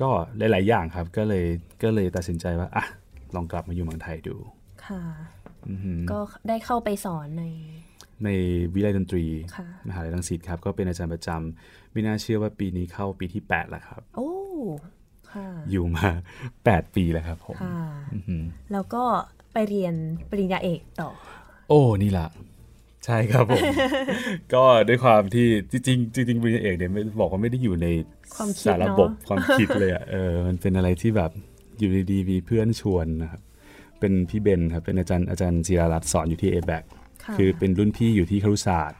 [0.00, 1.44] ก็หลาย ๆ อย่างครับ ก็เลย
[1.82, 2.84] ก็เลยตัดสินใจว่าอะ
[3.34, 4.36] ลองกลับมาอยู่เมืองไทยดู
[4.86, 5.02] ค่ะ
[5.68, 7.44] อือหือก็ได้เข้าไปสอนใน
[8.24, 8.28] ใน
[8.74, 9.24] วิทยาลัยดนตรี
[9.56, 14.30] ค่ะมหาลัยรังสิตครับ ก็เป็นอาจารย์ประจำไม่น่าเชื่อว่าปีนี้เข้าปีที่ 8 แล้วครับ โอ้
[15.32, 16.08] ค่ะอยู่มา
[16.52, 17.78] 8 ปีแล้วครับผมค่ะ
[18.14, 19.04] อือหือแล้วก็
[19.52, 19.94] ไปเรียน
[20.30, 21.10] ปริญญาเอกต่อ
[21.68, 22.26] โอ้ นี่ละ
[23.04, 23.64] ใช่ครับผม
[24.54, 27.86] ก็ด้วยความที่จริงๆจริงๆปริญญาเอกเนี่ยไม่บอกว่าไม่ได้อยู่ใน
[28.34, 31.30] ความคิดสารเนอะบบความคิดเลยอะเออมันเป็นอะไรที่แบบ
[31.78, 33.40] อยู่ดีๆมีเพื่อนชวนนะครับ
[34.00, 36.82] เป็นพี่เบนครับเป็นอาจารย์อาจารย์จิรารัตน์สอนอยู่ที่ a b a c
[37.24, 38.98] ค่ะคือเป็นรุ่นพี่อยู่ที่ครุศาสตร์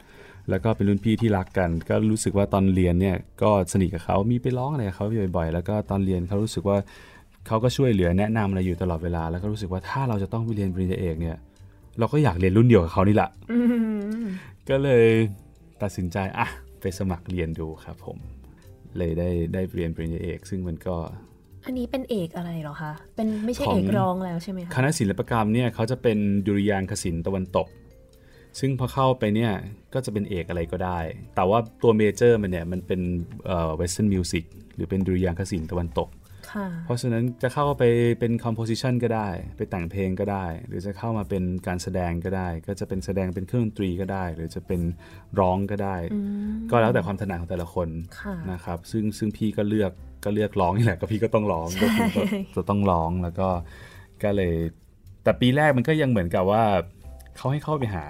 [0.51, 6.77] แล้วก็เป็นรุ่นพี่ที่รักกัน ก็รู้สึกว่าตอนเรียนเนี่ยก็สนิทกับเขามีไปร้องอะไรกับเขาบ่อยๆ แล้วก็ตอนเรียนเขารู้สึกว่า
[7.47, 11.37] เขาก็ช่วยเหลือแนะนำอะไรอยู่ตลอดเวลา แล้วก็รู้สึกว่าถ้าเราจะต้องไปเรียนปริญญาเอกเนี่ย
[11.99, 13.59] เราก็อยากเรียนรุ่นเดียวกับเขานี่แหละอื
[14.23, 14.25] ม
[14.69, 15.05] ก็เลย
[15.83, 16.47] ตัดสินใจอะ
[16.81, 18.19] ไปสมัครเรียนดูครับผม
[18.97, 20.97] เลยได้ได้เรียนปริญญาเอก ซึ่งมันก็
[21.67, 27.69] อันนี้เป็นเอกอะไรเหรอคะ เป็นไม่ใช่ของเอกรองแล้วใช่ไหมคคะณะศิลปกรรมเนี่ยเขาจะเป็นดุริยางคศิลป์ตะวันตก
[28.61, 29.53] ซึ่งพอเข้าไปเนี่ย
[29.95, 30.99] ก็จะเป็นเอกอะไรก็ได้
[31.35, 33.01] แต่ว่าตัวเมเจอร์มันเนี่ยมันเป็น
[33.47, 36.20] เอ่อ western music หรือเป็นดุริยางคศิลป์ตะวันตกค่ะ
[36.85, 37.85] เพราะฉะนั้นจะเข้าไป
[38.19, 44.81] เป็น composition ก็ได้ ไปแต่งเพลงก็ได้ หรือจะเข้ามาเป็นการแสดงก็ได้ ก็จะเป็นแสดงเป็นเครื่องดนตรีก็ได้ หรือจะเป็น
[45.41, 45.97] ร้องก็ได้
[46.71, 47.89] ก็แล้วแต่ความถนัดของแต่ละคน
[48.21, 49.93] ค่ะนะครับ ซึ่งซึ่งพี่ก็เลือก
[50.25, 52.23] ก็เลือกร้องนี่แหละก็พี่ก็ต้องร้องก็คือก็
[52.57, 53.49] จะต้องร้องแล้วก็
[54.23, 54.55] ก็เลย
[55.25, 56.65] แต่ปีแรกมันก็ยังเหมือนกับว่า
[57.37, 58.05] เขาให้เข้าไปหา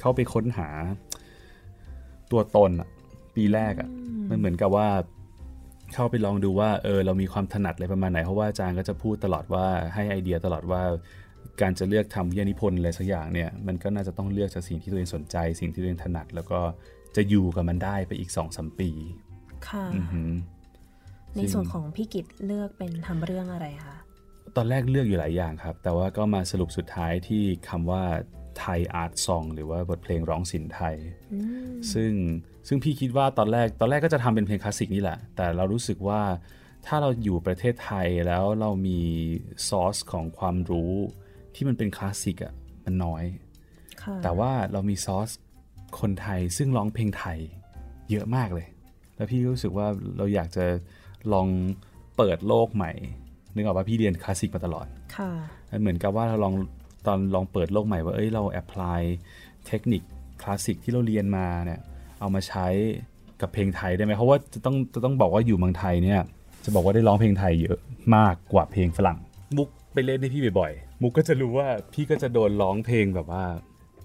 [0.00, 0.68] เข้าไปค้นหา
[2.30, 2.88] ตัวตนอะ
[3.36, 3.88] ปีแรกอะ
[4.30, 4.88] มันเหมือนกับว่า
[5.94, 10.82] เข้าไปลองดูว่าเออเรามีความถนัดอะไรประมาณไหน เพราะว่าอาจารย์ก็จะพูดตลอดว่าให้ไอเดียตลอดว่า
[11.60, 16.60] การจะเลือกทำวิทยานิพนธ์อะไรสักอย่างเนี่ยมันก็น่าจะต้องเลือกจากสิ่งที่ตัวเองสนใจ สิ่งที่ตัวเองถนัด แล้วก็
[17.16, 18.90] จะอยู่กับมันได้ไปอีกสองสามปี
[19.68, 20.30] ค่ะอือหือ
[21.36, 23.96] ในส่วนของพี่กิตเลือกเป็นทำเรื่องอะไรคะ
[24.56, 28.02] ตอนแรกเลือกอยู่หลายอย่างครับ แต่ว่าก็มาสรุปสุดท้ายที่คำว่า
[28.58, 30.96] Thai Art Song หรือว่าบทเพลงร้องศิลป์ไทย
[31.92, 32.12] ซึ่ง
[32.68, 36.20] ซึ่งพี่คิดว่าตอนแรกตอนแรกก็จะทำเป็นเพลงคลาสสิกนี่แหละ แต่เรารู้สึกว่า
[36.86, 39.00] ถ้าเราอยู่ประเทศไทยแล้วเรามี
[39.68, 40.92] ซอสของความรู้
[41.54, 42.52] ที่มันเป็นคลาสสิกอะ
[42.84, 43.24] มันน้อย
[44.02, 45.30] ค่ะแต่ว่าเรามีซอส
[46.00, 47.38] คนไทยซึ่งร้องเพลงไทย
[48.10, 48.66] เยอะมากเลย
[49.16, 50.64] แล้วพี่ก็รู้สึกว่าเราอยากจะ
[51.32, 51.48] ลอง
[52.16, 52.92] เปิดโลกใหม่
[53.54, 55.30] นึกออกว่าพี่เรียนคลาสสิกมาตลอด ค่ะ
[55.70, 56.54] มันเหมือนกับว่าเราลอง
[57.06, 59.00] ตอนลองเปิดโลกใหม่ว่า เอ้ยเรา apply
[59.66, 60.02] เทคนิค
[60.42, 61.80] คลาสสิกที่เราเรียนมาเนี่ย
[62.20, 62.66] เอามาใช้
[63.40, 66.20] กับเพลงไทยได้ไหมเพราะว่าจะต้องจะต้องบอกว่าอยู่เมืองไทยเนี่ย
[66.64, 67.78] จะบอกว่าได้ร้องเพลงไทยเยอะ
[68.16, 69.18] มากกว่าเพลงฝรั่ง
[69.56, 73.44] มุกไปเล่นให้พี่บ่อยๆ มุกก็จะรู้ว่าพี่ก็จะโดนร้องเพลงแบบว่า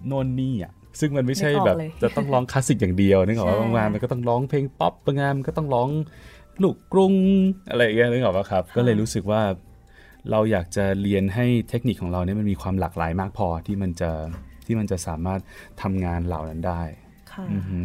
[0.06, 5.88] โน่นนี่อะซึ่งมันไม่ใช่นึกออกแบบเลยจะต้องร้องคลาสสิกอย่างเดียวนึกออกว่าใช่บางงานมันก็ต้องร้องเพลงป๊อปบางงานมันก็ต้องร้อง
[6.62, 7.14] ลูกกรุง
[7.70, 9.42] อะไรอย่างเงี้ยนึกออกปะครับ ก็เลยรู้สึกว่า
[10.30, 14.10] เราอยากจะเรียนให้เทคนิคของเราเนี่ยมันมีความหลากหลายมากพอที่มันจะ
[14.66, 15.40] ที่มันจะสามารถ
[15.82, 17.05] ทำงานเหล่านั้นได้ค่ะอือฮึ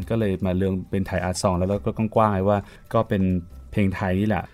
[0.10, 2.60] ก็เลยมาเรื่องเป็น Thai Art Song แล้วเราก็กว้างๆเลยว่า
[2.94, 3.22] ก็เป็น
[3.72, 4.46] เพลงไทยนี่แหละ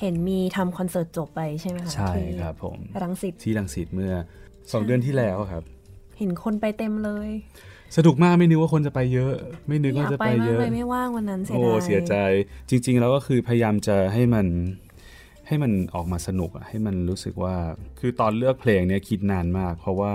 [0.00, 4.12] เห็นมีทำคอนเสิร์ตจบไปใช่ไหมคะใช่ที่ครับผมรังสิตที่รังสิตเมื่อ
[4.48, 5.62] 2เดือนที่แล้วครับ
[6.18, 7.28] เห็นคนไปเต็มเลย
[7.96, 9.32] สนุกมากไม่นึกว่าคนจะไปเยอะ
[9.68, 12.14] ไม่นึกอยาว่ากจะไปไปมาเยกอะเลยไม่ว่างวันนั้นเสียโอ้ดายเสียใจ
[12.68, 14.46] จริง ๆ แล้วก็คือพยายามจะให้มัน
[15.46, 17.54] ให้มันออกมาสนุกอะให้มันรู้สึกว่า
[17.98, 20.12] คือตอนเลือกเพลงเนี่ยคิดนานมาก เพราะว่า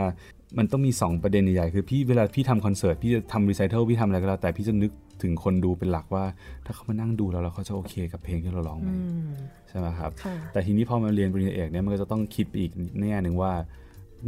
[0.57, 6.23] มันต้องมี 2 ประเด็นใหญ่ๆคือพี่เวลาพี่ทำคอนเสิร์ตพี่จะทำรีไซเคิลพี่ทำอะไรก็แล้วแต่พี่จะนึกถึงคนดูเป็นหลักว่า
[6.65, 8.95] ถ้าเขามานั่งดูเราแล้วเขาจะโอเคกับเพลงที่เราร้องไหมอื
[9.29, 9.31] ม
[9.69, 13.53] ใช่ไหมครับค่ะแต่ทีนี้พอมาเรียนปริญญาเอกเนี่ยมันก็จะต้องคิดไปอีกแง่หนึ่งว่า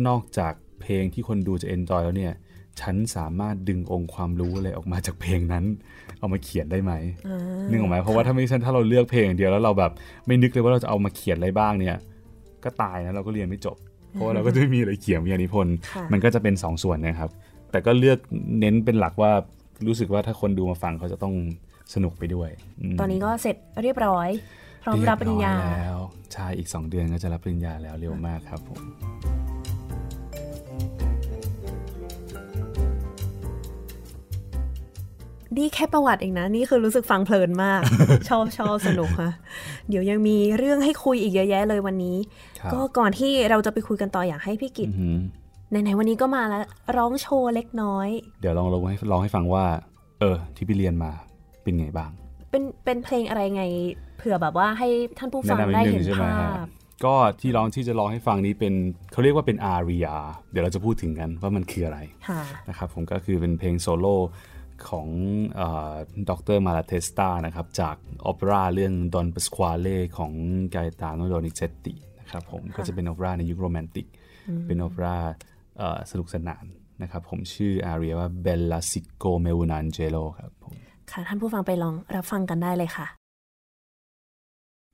[0.07, 2.33] นอกจากเพลงที่คนดูจะเอนจอยแล้วเนี่ย
[2.81, 5.65] ฉันสามารถดึงองค์ความรู้อะไรออกมาจากเพลงนั้น
[6.19, 6.93] เอามาเขียนได้ไหม
[7.27, 9.91] อ่านึกออกไหมเพราะว่าถ้าไม่ใช่ถ้าเราเลือกเพลงอย่างเดียวแล้วเราแบบ
[10.25, 11.97] ไม่นึกเลยว่าเราจะเอามาเขียนอะไรบ้างเนี่ย
[12.63, 13.77] ก็ตายนะเราก็เรียนไม่จบ
[14.15, 17.29] เพราะว่าเราก็จะไม่มีอะไรเขียนวิทยานิพนธ์ค่ะมันก็จะเป็นสองส่วนนะครับ
[17.71, 18.19] แต่ก็เลือก
[18.59, 19.31] เน้นเป็นหลักว่า
[19.87, 21.33] รู้สึกว่าถ้าคนดูมาฟังเขาจะต้อง
[21.93, 22.49] สนุกไปด้วย
[22.93, 24.29] มตอนนี้ก็เสร็จเรียบร้อย
[24.83, 25.99] พร้อมรับปริญญาเยบอยแล้ว
[26.33, 28.81] ใช่อีก 2 เดือนก็จะรับปริญญาแล้วเร็วมากครับผม
[35.57, 37.81] นี่แค่ประวัติเองนะ นี่คือรู้สึกฟังเพลินมาก
[38.29, 39.31] ชอบชอบสนุกค่ะ
[39.89, 42.17] เดี๋ยวยังมีเรื่องให้คุยอีกเยอะแยะเลยวันนี้
[42.59, 45.17] ครับก็ก่อนที่เราจะไปคุยกันต่ออยากให้พี่กิตอือหือ
[45.69, 46.63] ไหนๆวันนี้ก็มาแล้ว
[46.97, 48.09] ร้องโชว์เล็กน้อย
[48.41, 49.65] เดี๋ยวลองลองให้ลองให้ฟังว่า
[50.19, 51.11] เออ ที่พี่เรียนมา
[51.63, 52.11] เป็นไงบ้าง
[52.49, 53.63] เป็นเป็นเพลงอะไรไง
[54.17, 54.87] เผื่อแบบว่าให้
[55.17, 56.69] ท่านผู้ฟังแนะนำนิดได้นึงเห็นใช่ไหมภาฮะพ
[57.05, 58.73] ก็ที่ร้องที่จะร้องให้ฟังนี้เป็น
[59.11, 60.07] เขาเรียกว่าเป็นอารีย
[60.51, 64.15] เดี๋ยวเราจะพูดถึงกันว่ามันคืออะไรค่ะนะครับผมก็คือเป็นเพลงโซโล่
[64.89, 65.07] ของ
[66.29, 70.31] ดรมาลาเทสตานะครับจากโอเปร่าเรื่องดอนป s สควาเล่ของ
[70.71, 74.07] ไกตาโนโดนิเซตตินะครับผมก็จะเป็นโอเปร่าในยุคโรแมนติก
[74.67, 75.15] เป็นโอเปร่า
[75.77, 76.65] เอ่อสนุกสนาน
[77.01, 80.73] นะครับผมชื่ออาเรียว่าเบลลาซิโกเมวูนันเจโลครับผม
[81.11, 83.07] ค่ะท่านผู้ฟังไปลองรับฟังกันได้เลยค่ะ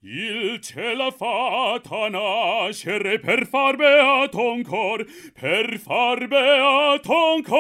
[0.04, 7.60] Il ce l'ha fatta nascere per far beato un cor, per far beato un cor.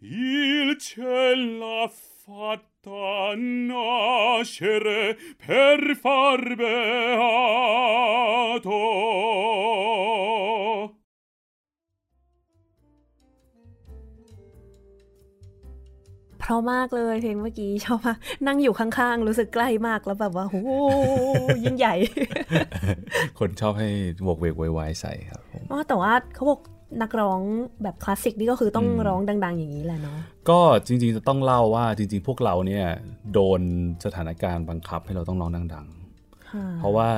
[0.00, 1.90] Il ce l'ha
[2.24, 7.82] fatta nascere per far beato.
[16.42, 20.70] เพราะมากเลยเพลงเมื่อกี้ชอบมากนั่งอยู่ข้างๆ รู้สึกใกล้มากแล้วแบบว่าโอ้โห
[21.64, 21.94] ยิ่งใหญ่
[23.38, 23.88] คนชอบให้
[24.22, 26.60] โวกเวกไวๆใส่ครับผมอ๋อแต่ว่าเขาบอก
[27.02, 27.40] นักร้อง
[27.82, 30.18] แบบคลาสสิกนี่ก็คือต้องร้องดัง ๆ อย่างนี้แหละเนาะ
[30.50, 32.86] ก็จริง ๆ จะต้องเล่าว่าจริง ๆ พวกเราเนี่ย
[33.32, 33.60] โดน
[34.04, 35.86] สถานการณ์บังคับให้เราต้องร้องดัง
[36.32, 37.10] ๆ เพราะว่า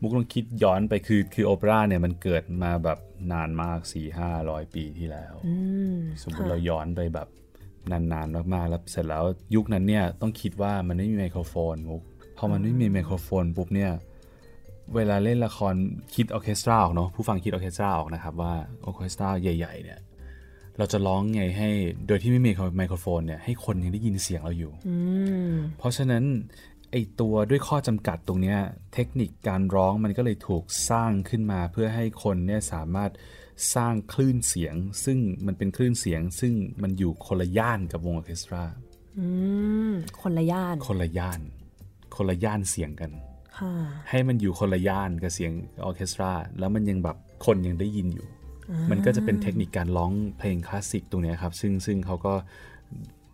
[0.00, 2.98] มุกลองคิดย้อนไปคือคือโอเปร่าเนี่ยมันเกิดมาแบบ
[3.32, 5.34] นานมาก4 5 0 0ปีที่แล้ว
[6.22, 7.28] สมมติเราย้อนไปแบบ
[7.90, 12.02] นานๆมากๆ แล้วเสร็จแล้วยุคนั้นเนี่ยต้องคิดว่ามันไม่มีไมโครโฟนมุก
[12.38, 13.92] พอมันไม่มีไมโครโฟนปุ๊บเนี่ย
[14.94, 15.74] เวลาเล่นละคร
[16.14, 18.52] คิดออร์เคสตราออกเนาะผู้ฟังคิดออร์เคสตราออกนะครับว่า
[18.84, 19.98] ออร์เคสตราใหญ่ๆเนี่ย
[20.78, 21.68] เราจะร้องไงให้
[22.06, 24.72] โดยที่ไม่มีไมโครโฟนเนี่ยให้คนยังได้ยินเสียงเราอยู่
[25.78, 26.24] เพราะฉะนั้น
[26.90, 28.58] ไอตัวด้วยข้อจำกัดตรงเนี้ย
[28.94, 33.10] เทคนิคการร้องมันก็เลยถูกสร้างขึ้นมาเพื่อให้คนเนี่ยสามารถ
[33.74, 38.62] สร้างคลื่นเสียง ซึ่งมันเป็นคลื่นเสียง ซึ่งมันอยู่คนละย่านกับวงออร์เคสตรา
[39.18, 39.26] อื
[39.90, 41.40] มคนละย่าน คนละย่าน
[42.16, 43.10] คนละย่านเสียงกัน
[43.58, 43.72] ค่ะ
[44.10, 45.52] ให้มันอยู่คนละย่านกับเสียง
[45.84, 48.26] ออร์เคสตรา แล้วมันยังแบบคนยังได้ยินอยู่
[48.90, 52.34] มันก็จะเป็นเทคนิคการร้องเพลงคลาสสิกตรงเนี้ยครับ ซึ่งซึ่งเขาก็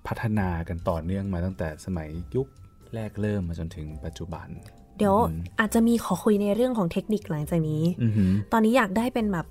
[0.07, 2.47] พัฒนากันต่อเนื่องมาตั้งแต่สมัยยุค
[2.95, 4.49] แรกเริ่มมาจนถึงปัจจุบัน
[4.99, 5.17] เดี๋ยว
[5.61, 9.47] อาจจะมีขอคุยในเรื่องของเทคนิคหลังจากนี้อือหือตอนนี้อยากได้เป็นแบบ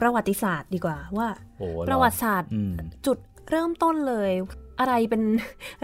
[0.00, 1.28] ประวัติศาสตร์ดีกว่าว่า
[1.58, 2.74] โอ้เหอประวัติศาสตร์อืม
[3.06, 3.18] จุด
[3.50, 4.30] เริ่มต้นเลย
[4.80, 5.22] อะไรเป็น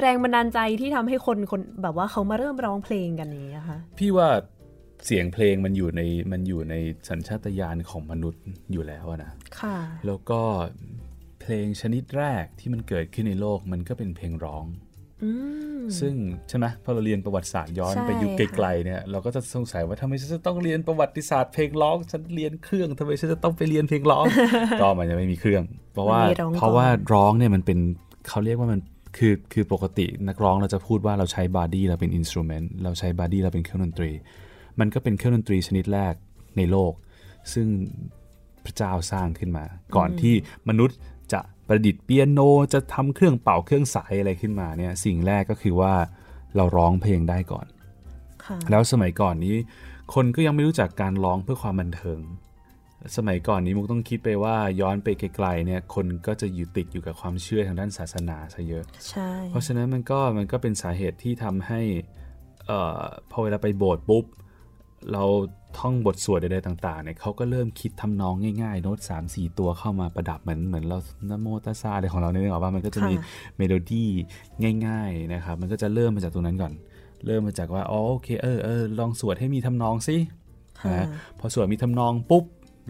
[0.01, 4.29] แรงบันดาลใจที่ทำให้คนคนแบบว่าเขามาเริ่มร้องเพลงกันอย่างนี้ยคะพี่ว่า
[5.07, 6.75] เสียงเพลงมันอยู่ในมันอยู่ใน
[7.09, 10.41] สัญชาตญาณของมนุษย์อยู่แล้วอะนะค่ะ แล้วก็
[11.41, 14.82] เพลงชนิดแรกที่มันเกิดขึ้นในโลกมันก็เป็นเพลงร้องอืม
[16.01, 16.15] ซึ่ง
[16.49, 24.25] ใช่ไหมพอเราเรียนประวัติศาสตร์ย้อนใช่ไปยุคไกค่ะลๆเนี่ยเราก็จะสงสัยว่าทำไมฉันจะต้องเรียนประวัติศาสตร์เพลงร้องฉันเรียนเครื่องทำไมฉันจะต้องไปเรียนเพลงร้อง
[24.81, 27.79] ก็มันจะไม่มีเครื่อง เพราะว่ามันมีร้องก่อนเพราะว่าร้องเนี่ยมันเป็น
[28.29, 28.81] เขาเรียกว่ามัน
[29.17, 34.11] คือคือปกตินักร้องเราจะพูดว่าเราใช้ body เราเป็น instrument เราใช้ body เราเป็นเครื่องดนตรี
[34.81, 36.15] มันก็เป็นเครื่องดนตรีชนิดแรก
[36.57, 36.93] ในโลก
[37.53, 37.67] ซึ่ง
[38.65, 39.65] พระเจ้าสร้างขึ้นมา
[39.97, 40.35] ก่อนที่
[40.69, 41.12] มนุษย์จะ
[41.75, 42.41] ประดิษฐ์เปียโน
[42.73, 45.93] จะทำเครื่องเป่าเครื่องสายอะไรขึ้นมาเนี่ยสิ่งแรกก็คือว่า
[46.57, 47.67] เราร้องเพลงได้ก่อน
[48.45, 49.57] ค่ะแล้วสมัยก่อนนี้
[50.15, 52.21] คนก็ยังไม่รู้จักการร้องเพื่อความบันเทิง
[53.17, 61.81] สมัยก่อนนี้มุกต้องคิดไปว่าย้อนไปไกลๆเนี่ยคนก็จะอยู่ติดอยู่กับความเชื่อทางด้านศาสนาซะเยอะใช่เพราะฉะนั้นมันก็มันก็เป็นสาเหตุที่ทำให้
[62.67, 64.25] เอ่อพอเวลาไปโบสถ์ปุ๊บ
[65.13, 65.25] เรา
[65.79, 70.99] ท่องบทสวดใดๆต่างๆเนี่ยเขาก็เริ่มคิดทำนองง่ายๆ โน้ต3 4ตัวเข้ามาประดับเหมือนเหมือนเรา
[71.31, 73.15] นโมตัสสะอะไรของเราเนี่ยนึกออกว่ามันก็จะมี
[73.57, 74.09] เมโลดี้
[74.87, 76.73] ง่าย ๆนะครับ มันก็จะเริ่มมาจากตรงนั้นก่อน
[77.27, 80.17] เริ่มมาจากว่าอ๋อโอเคเออเออลองสวดให้มีทำนองสิ
[80.87, 81.07] นะ
[81.39, 82.45] พอสวดมีทำนองปุ๊บ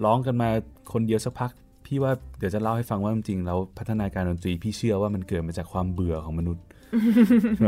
[0.05, 0.49] ร้องกันมา
[0.93, 1.51] คนเดียวสักพัก
[1.87, 6.65] พี่ว่าเดี๋ยวจะเล่าให้ฟังว่าจริงๆแล้วพัฒนาการดนตรีพี่เชื่อว่ามันเกิดมาจากความเบื่อของมนุษย์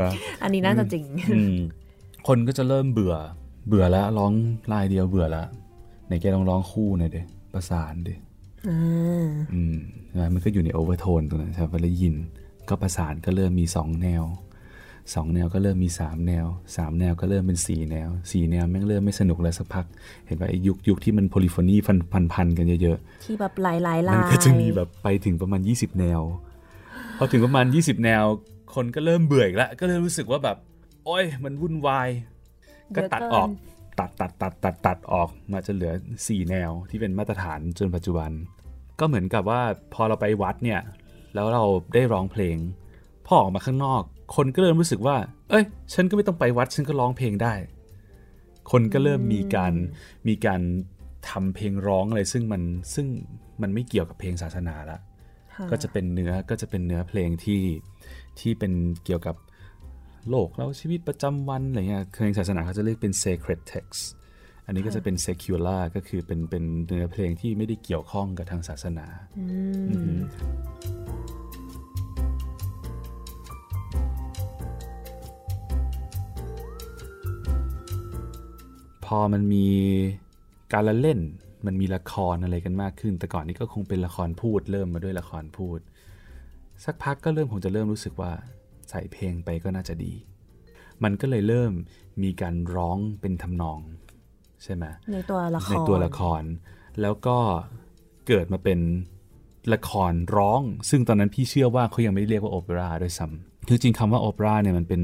[0.01, 1.05] นะอันนี้น่าจะจริง
[1.35, 1.57] อืม
[2.29, 3.15] คนก็จะเริ่มเบื่อ
[3.67, 4.33] เบื่อแล้วร้อง
[4.73, 5.47] ลายเดียวเบื่อแล้ว
[6.07, 7.19] ไหนแกลองร้องคู่หน่อยเด
[7.55, 8.15] ประสานดิ
[8.69, 9.77] อ่าอืม
[10.17, 12.15] นะมันก็อยู่ในโอเวอร์โทนตรงนั้นใช่ไหมเวลายิน
[12.69, 14.25] ก็ประสานก็เริ่มมีสองแนว
[15.15, 16.47] สองแนวก็เริ่มมีสามแนว
[16.77, 19.87] สามแนวก็เริ่มเป็นสี่แนวสี่แนวแม่งเริ่มไม่สนุกแล้วสักพัก
[20.27, 26.21] เห็นป่ะไอ้ยุคยุคที่มันโพลิโฟนีพันพันพันกันเยอะๆ ที่แบบหลายหลายๆลายมันก็จะมีแบบไปถึงประมาณ 20 แนว
[27.19, 28.23] พอถึงประมาณ 20 แนว
[28.75, 30.57] คนก็เริ่มเบื่ออีกแล้วก็เลยรู้สึกว่าแบบ
[31.05, 32.09] โอ้ยมันวุ่นวาย
[32.97, 33.49] ก็ตัดออก
[33.99, 38.31] ตัดตัดตัดตัดตัดออกมาจะเหลือ 4 แนวที่เป็นมาตรฐานจนปัจจุบัน
[39.01, 39.61] ก็เหมือนกับว่า
[39.95, 40.81] พอเราไปวัดเนี่ย
[41.35, 42.57] แล้วเราได้ร้องเพลง
[43.27, 44.03] พอออกมาข้างนอก
[44.37, 45.17] คนก็เริ่มรู้สึกว่า
[45.51, 47.55] เอ้ย ฉันก็ไม่ต้องไปวัด ฉันก็ร้องเพลงได้
[48.71, 49.75] คนก็เริ่มมีการ
[50.29, 50.61] มีการ
[51.29, 52.63] ทำเพลงร้องอะไรซึ่งมัน
[52.95, 53.07] ซึ่ง
[53.63, 54.99] มันไม่เกี่ยวกับเพลงศาสนาละ
[55.55, 57.63] ค่ะก็จะเป็นเนื้อก็จะเป็นเนื้อเพลงที่
[58.39, 58.73] ที่เป็น
[59.05, 59.37] เกี่ยวกับ
[60.31, 64.03] โลกแล้วชีวิตประจำวันอะไรเงี้ยเพลงศาสนาเขาจะเรียกเป็น sacred text
[64.67, 69.07] อันนี้ก็จะเป็น secular ก็คือเป็นเป็นเนื้อเพลงที่ไม่ได้เกี่ยวข้องกับทางศาสนา
[69.39, 70.21] อือหือ
[79.05, 79.69] พอมันมี
[80.73, 81.21] การละเล่น
[81.67, 85.81] มันมีละครอะไรกันมากขึ้น แต่ก่อนนี้ก็คงเป็นละครพูด เริ่มมาด้วยละครพูด
[86.85, 90.15] สักพักก็เริ่มผมจะเริ่มรู้สึกว่าใส่เพลงไปก็น่าจะดี
[91.05, 91.73] มันก็เลยเริ่ม
[92.23, 93.81] มีการร้องเป็นทำนอง
[94.63, 96.43] ใช่ไหมในตัวละครในตัวละคร
[97.03, 97.37] แล้วก็
[98.27, 98.81] เกิดมาเป็น
[99.75, 105.03] ละครร้อง ซึ่งตอนนั้นพี่เชื่อว่าเขายังไม่ได้เรียกว่าโอเปร่าด้วยซ้ำคือจริงคำว่าโอเปร่าเนี่ยมันเป็น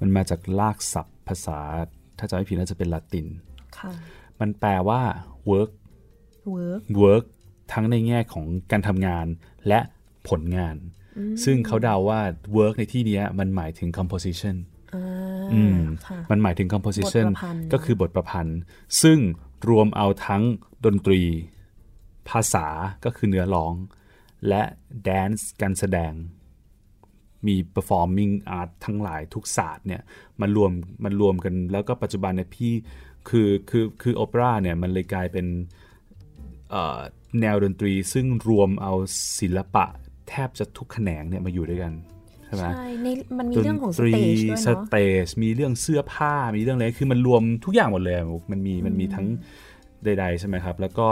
[0.00, 1.60] มันมาจากลากศัพท์ ภาษา
[2.18, 3.26] ถ้าจำไม่ผิดน่าจะเป็นละติน
[3.78, 3.92] ค่ะ
[4.40, 5.00] มันแปลว่า
[5.50, 5.70] work
[6.54, 7.24] work work
[7.72, 9.26] ทั้งในแง่ของการทำงาน
[9.68, 9.80] และ
[10.28, 10.76] ผลงาน
[11.44, 12.20] ซึ่งเขาเดาว่า
[12.56, 14.56] work ในที่เนี้ยมันหมายถึง composition
[14.94, 15.04] อ่า
[15.54, 18.58] อืมค่ะมันหมายถึง composition บทประพันธ์ก็คือบทประพันธ์
[19.02, 19.18] ซึ่ง
[19.68, 20.42] รวมเอาทั้ง
[20.84, 21.22] ดนตรี
[22.28, 22.66] ภาษา
[23.04, 23.74] ก็คือเนื้อร้อง
[24.48, 24.62] และ
[25.08, 26.12] dance การแสดง
[27.46, 30.02] มี performing art ทั้งหลายทุกศาสตร์เนี่ย
[30.40, 30.72] มันรวม
[31.04, 32.72] มันรวมกันแล้วก็ปัจจุบันเนี่ยพี่
[33.28, 35.46] คือคือคือโอเปร่าเนี่ยมันเลยกลายเป็น
[36.70, 37.00] เอ่อ
[37.40, 38.92] แนวดนตรีซึ่งรวมเอา
[39.38, 39.86] ศิลปะ
[40.28, 41.92] แทบจะทุกแขนงเนี่ยมาอยู่ด้วยกัน
[42.46, 43.06] ใช่ไหมใช่ใน
[43.38, 49.26] มันมีเรื่องของสดนเตตรีจด้วยสเนาะเตจมีเรื่องเสื้อผ้ามีเรื่องอะไรคือมันรวมทุกอย่างหมดเลยอะมุกมันมีมันมีทั้ง
[50.04, 51.08] ใดๆใช่ไหมครับ แล้วก็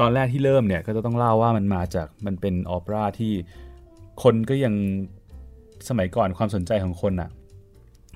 [0.00, 3.32] ตอนแรกที่เริ่มเนี่ยก็จะต้องเล่าว่ามันมาจากมันเป็นออเปร่าที่
[4.22, 4.74] คนก็ยัง
[5.88, 7.30] สมัยก่อนความสนใจของคนอะ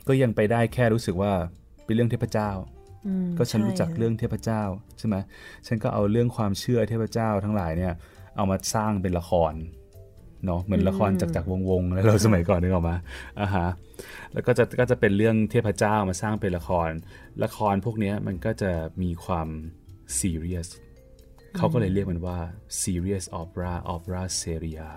[0.08, 1.32] ก็ยังไปได้แค่รู้สึกว่า
[1.84, 2.50] เป็นเรื่องเทพเจ้า
[3.06, 4.62] อืมก็ฉันใช่รู้จักเรื่องเทพเจ้า
[4.98, 5.16] ใช่ไหม
[5.66, 7.94] ฉันก็เอาเรื่องความเชื่อเทพเจ้าทั้งหลายเนี่ย
[8.36, 9.54] เอามาสร้างเป็นละคร
[10.46, 12.96] เนาะเหมือนละครจากจากวงวงๆแล้วเราสมัยก่อนนึกออกมา
[13.40, 13.68] อ่าฮะ
[14.32, 16.90] แล้วก็จะก็จะเป็นเรื่องเทพเจ้ามาสร้างเป็นละคร
[17.44, 19.48] ละครพวกเนี้ยมันก็จะมีความ
[20.18, 20.68] ซีเรียส
[21.56, 22.38] เขาก็เลยเรียกมันว่า
[22.82, 24.88] serious opera opera seria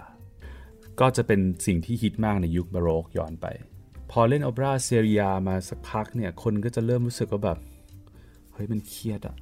[0.99, 3.47] ก็จะเป็นสิ่งที่ฮิตมากในยุคบาโรกย้อนไป
[4.11, 7.57] พอเล่น opera seria มาสักพักเนี่ย คนก็จะเริ่มรู้สึกว่าแบบ
[8.53, 9.35] เฮ้ยมันเครียดอะ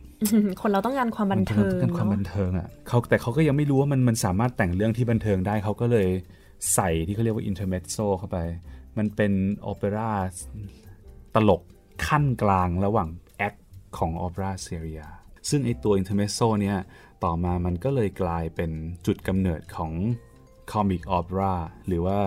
[0.61, 6.07] คนเราต้องการความบันเทิงมันต้องการความเนาะบันเทิงอะเขาแต่เขาก็ยังไม่รู้ว่ามันมันสามารถแต่งเรื่องที่บันเทิงได้เขาก็เลย
[6.73, 8.37] ใส่ที่เขาเรียกว่า intermezzo เข้าไป
[8.97, 10.11] มันเป็นโอเปร่า
[11.35, 11.61] ตลก
[12.07, 13.53] ขั้นกลางระหว่างแอค
[13.97, 15.01] ของโอเปร่าเซเรีย
[15.49, 16.77] ซึ่งไอตัว intermezzo เนี่ย
[17.23, 18.71] ต่อมามันก็เลยกลายเป็น
[19.05, 19.91] จุดกำเนิดของ
[20.71, 21.53] คอมิก o อเปร่า
[21.87, 22.17] หรือว่า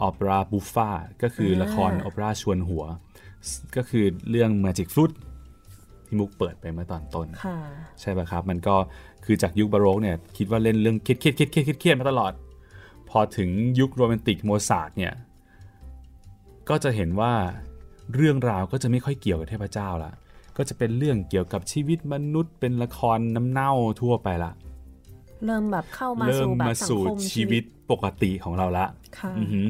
[0.00, 0.90] ออเปร่าบูฟา
[1.22, 2.84] ก็คือละครโอเปร่าชวนหัว
[3.76, 5.16] ก็คือเรื่อง Magic Flute
[6.06, 7.58] ที่มุกเปิดไปเมื่อตอนต้นค่ะ
[8.00, 8.74] ใช่ป่ะครับ มันก็
[9.24, 12.32] คือจากยุคบาโรกเนี่ยคิดว่าเล่นเรื่องเครียดเครียดเครียดเครียดเครียดมาตลอด
[13.10, 15.14] พอถึงยุคโรแมนติกโมซาร์ทเนี่ย
[16.68, 17.32] ก็จะเห็นว่า
[18.14, 20.12] เรื่องราวก็จะไม่ค่อยเกี่ยวกับเทพเจ้าละ
[20.56, 24.52] ก็จะเป็นเรื่องเกี่ยวกับชีวิตมนุษย์ เป็นละครน้ำเน่าทั่วไปละ
[25.44, 28.86] เริ่มแบบเข้ามาเริ่มสู่แบบมาสังสู่คมชีวิตปกติของเราละ
[29.18, 29.66] ค่ะอือหือ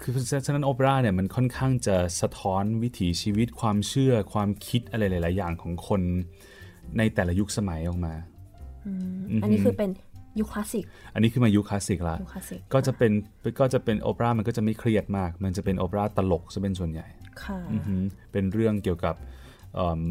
[0.00, 0.12] คือ
[0.46, 6.00] ฉะนั้นโอเปร่าเนี่ยมันค่อนข้างจะสะท้อนวิถีชีวิตความเชื่อความคิดอะไรหลาย ๆ อย่างของคน
[6.98, 8.14] ในแต่ละยุคสมัยออกมา
[9.42, 9.90] อันนี้คือเป็น
[10.40, 10.84] ยุคคลาสสิก
[11.14, 13.12] อันนี้คือมายุคคลาสสิกละยุคคลาสสิกก็จะเป็น
[13.60, 17.06] ก็จะเป็นโอเปร่ามันก็จะไม่เครียดมาก มันจะเป็นโอเปร่าตลกซะเป็นส่วนใหญ่
[17.44, 19.14] ค่ะอือหือเป็นเรื่องเกี่ยวกับ
[19.74, 20.02] เอิ่ม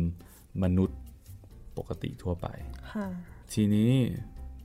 [0.63, 0.97] มนุษย์
[1.77, 2.47] ปกติทั่วไป
[2.91, 3.07] ค่ะ
[3.53, 3.91] ทีนี้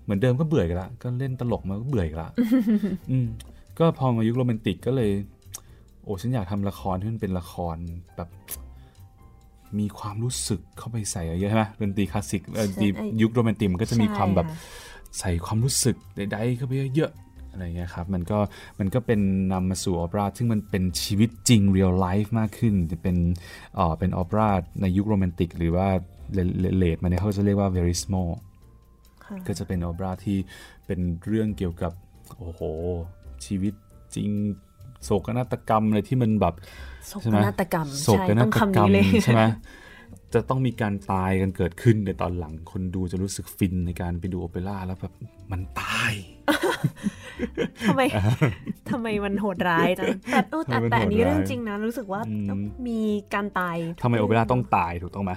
[0.04, 2.28] เหมือนเดิมก็เบื่อกันละ ก็เล่นตลกมาก็เบื่ออีกละ
[3.10, 3.26] อืม
[3.78, 5.10] ก็พอมายุคโรแมนติกก็เลย
[6.02, 7.76] โอ้ฉันอยากทำละครที่มันเป็นละคร
[8.16, 8.28] แบบ
[9.78, 18.38] มีความรู้สึกเข้าไปใส่เยอะใช่ไหมดนตรีคลาสสิกเอ่อใช่ดีไอ้ยุคโรแมนติกมันก็จะมีความแบบใช่ค่ะใส่ความรู้สึกใดๆเข้าไปเยอะๆอะไรเงี้ยครับมันก็
[18.78, 19.20] มันก็เป็น
[19.52, 23.16] นำมาสู่ออเปร่าซึ่งมันเป็นชีวิตจริง real life มากขึ้น จะเป็น
[23.74, 24.48] เอ่อเป็นออเปร่า
[24.80, 25.88] ในยุคโรแมนติก หรือว่า
[26.78, 28.22] เลดมาเนี่ยเขาจะเรียกว่า verismo
[29.24, 30.38] ค่ะก็จะเป็นโอเปร่าที่
[30.86, 31.92] เป็นเรื่องเกี่ยวกับ
[32.38, 32.60] โอ้โห
[33.46, 33.74] ชีวิต
[34.14, 34.28] จริง
[35.04, 36.54] โศกนาฏกรรมอะไรที่มันแบบ
[37.08, 39.42] โศกใช่ไหมนาฏกรรมโศใช่กนาต้องฏคำกรรนี้มเลยใช่ไหม
[40.34, 45.12] จะต้องมีการตายกันเกิดขึ้นในตอนหลังคนดูจะรู้สึกฟินในการไปดูโอเปร่าแล้วแบบ
[45.52, 46.12] มันตาย
[47.88, 48.02] ทำไม
[48.90, 53.00] ทำไมมันโหดร้ายจังแต่เออแต่ทำไมมันแต่อันนี้โหดร้ายเรื่องจริงนะรู้สึกว่าอืมมี
[53.34, 55.32] การตายทำไมโอเปร่าต้องตายถูกต้องไหม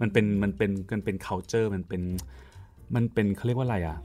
[0.00, 2.02] มันเป็นมันเป็นมันเป็น culture มันเป็น
[2.94, 3.98] มันเป็นเขาเรียกว่าอะไรอะ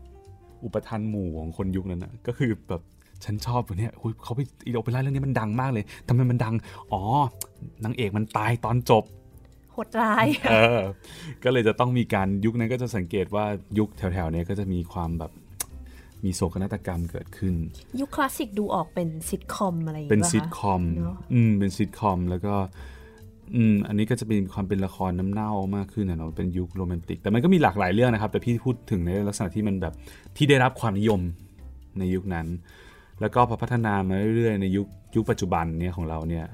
[0.64, 2.82] อุปทานหมู่ของคนยุคนั้นนะก็คือแบบ
[3.24, 6.54] ฉันชอบตัวเนี้ยโอ้ยเขาไปอีโอเปร่าเรื่องนี้มันดังมากเลยทำไมมันดัง
[6.92, 7.02] อ๋อ
[7.84, 9.04] นางเอกมันตายตอนจบ
[9.72, 10.82] โหดร้ายเออ
[11.44, 13.46] ก็เลยจะต้องมีการยุคนั้นก็จะสังเกตว่า
[13.78, 15.32] ยุคแถวๆเนี้ยก็จะมีความแบบ
[16.26, 17.56] มีโศกนาฏกรรมเกิดขึ้น
[18.00, 22.56] ยุคคลาสสิกดูออกเป็นซิทคอมอะไรอย่างเป็นงี้ยซิทคอมเนอะอืมเป็นซิทคอมแล้วก็
[23.56, 29.94] อืมอันนี้ก็จะเป็นความเป็นละครน้ำเน่ามากขึ้นนะเนาะเป็นยุคโรแมนติก แต่มันก็มีหลากหลายเรื่องนะครับ แต่พี่พูดถึงในลักษณะที่มันแบบ
[30.38, 31.22] ที่ได้รับความนิยม
[32.00, 32.48] ในยุคนั้น
[33.22, 36.46] แล้วก็พอพัฒนามาเรื่อยๆ ในยุคยุคปัจจุบันเนี่ยของเราเนี่ย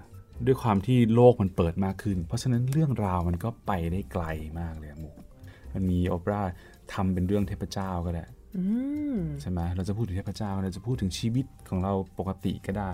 [0.46, 4.26] ด้วยความที่โลกมันเปิดมากขึ้น เพราะฉะนั้นเรื่องราวมันก็ไปได้ไกล
[4.60, 5.12] มากเลยอะหมู
[5.74, 6.42] มันมีโอเปร่า
[6.94, 8.26] ทำเป็นเรื่องเทพเจ้าก็ได้
[8.58, 8.64] อื
[9.14, 12.92] มใช่ไหมเราจะพูดถึงเทพเจ้าเราจะพูดถึงชีวิตของเราปกติก็ได้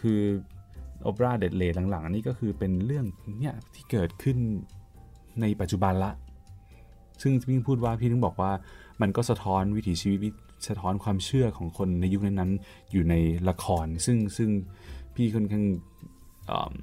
[0.00, 0.20] คือ
[1.02, 3.04] โอเปร่าเด็ดเลดหลังๆนี่ก็คือเป็นเรื่อง
[3.40, 4.36] เนี่ยที่เกิดขึ้น
[5.40, 6.12] ในปัจจุบันละ
[7.22, 8.52] ซึ่งพี่พูดว่าพี่ถึงบอกว่า
[9.00, 10.32] มันก็สะท้อนวิถีชีวิต
[10.68, 13.14] สะท้อนความเชื่อของคนในยุคนั้นๆอยู่ใน
[13.48, 14.50] ละคร ซึ่งซึ่ง
[15.14, 15.64] พี่ค่อนข้าง
[16.50, 16.74] อืม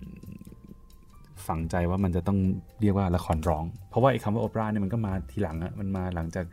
[1.47, 2.39] ฝังใจว่ามันจะต้อง
[2.81, 6.45] เรียกว่าละครร้อง เพราะว่าไอ้คำว่าโอเปร่าเนี่ยมันก็มาทีหลังอะมันมาหลังจาก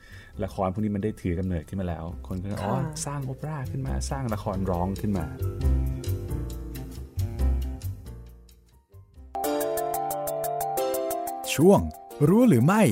[0.44, 5.24] ละครพวกนี้มันได้ถือกำเนิดขึ้นมาแล้ว คนก็อ๋อค่ะสร้างโอเปร่าขึ้นมาสร้างละครร้องขึ้นมา
[11.54, 11.80] ช่วง
[12.28, 12.82] รู้หรือไม่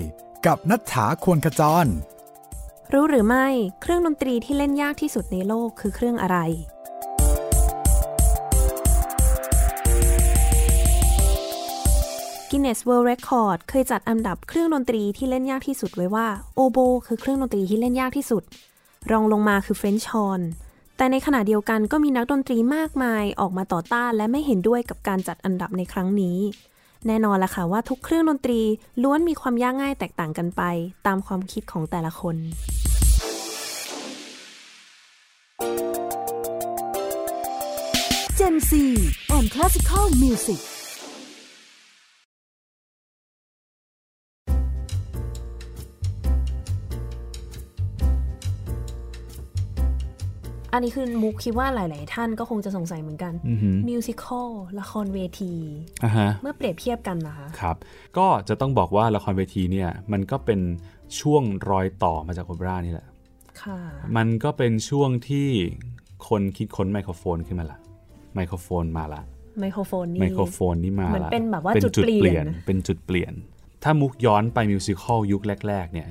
[0.47, 1.87] กับนัฐถาควรขจร
[2.97, 3.49] รู้หรือไม่
[3.83, 6.39] เครื่องดนตรีที่เล่นยากที่สุดในโลกคือเครื่องอะไร
[12.51, 18.43] Guinness World Record เคยจัดอันดับเครื่องดนตรีที่เล่นยากที่สุดไว้ว่าโอโบคือเครื่องดนตรีที่เล่นยากที่สุด
[19.11, 20.43] รองลงมาคือ French horn
[20.97, 26.39] แต่ในขณะเดียวกันก็มีนักดนตรีมากมายออกมาต่อต้านและไม่เห็นด้วยกับการจัดอันดับในครั้งนี้
[27.07, 28.61] แน่นอนละค่ะว่าทุกเครื่องดนตรี
[29.03, 30.63] ล้วนมีความยากง่ายแตกต่างกันไป
[31.07, 32.37] ตามความคิดของแต่ละคน
[38.39, 38.71] Gen C
[39.37, 40.61] and Classical Music
[50.73, 54.51] อันนี้คือมุกคิดว่าหลาย ๆ ท่านก็คงจะสงสัยเหมือนกันอือหือมิวสิควล
[54.81, 55.55] ละครเวที
[56.05, 57.77] อ่าฮะเมื่อเปรียบเทียบกันนะคะครับ
[58.19, 60.61] ก็จะต้องบอกว่าละครเวทีเนี่ย มันก็เป็น
[61.21, 63.07] ช่วงรอยต่อมาจากโอเปร่านี่แหละ
[63.63, 63.79] ค่ะ
[64.17, 65.49] มันก็เป็นช่วงที่
[66.29, 67.79] คนคิดค้นไมโครโฟนขึ้นมาละ
[68.35, 69.23] ไมโครโฟนมาละ
[69.61, 73.33] ไมโครโฟนนี่ไมโครโฟนนี่มาเหมือนละเป็นแบบว่าเป็นจุดจุดเปลี่เปยลี่ยนนเป็นจุดเปลี่ยน
[73.83, 76.09] ถ้ามุกย้อนไป musical ยุคแรก ๆ เนี่ย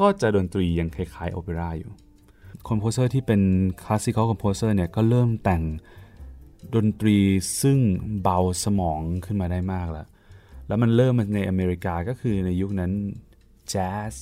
[0.00, 1.90] ก็จะดนตรียังคล้ายๆโอเปร่าอยู่
[2.68, 3.42] composer ที่เป็น
[3.82, 5.62] classical composer เนี่ยก็เริ่มแต่ง
[6.74, 7.18] ดนตรี
[7.62, 7.78] ซึ่ง
[8.22, 10.06] เบาสมองขึ้นมาได้มากแล้ว
[10.68, 12.92] แล้วมันเริ่มมาในอเมริกาก็คือในยุคนั้น
[13.70, 14.14] แจ๊ส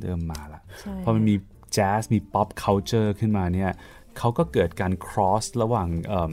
[0.00, 1.34] เริ่มมาละใช่พอมันมี
[1.72, 3.70] แจ๊สมีป๊อป culture ขึ้นมาเนี่ย
[4.18, 6.32] เขาก็เกิดการ cross ระหว่างเอิ่ม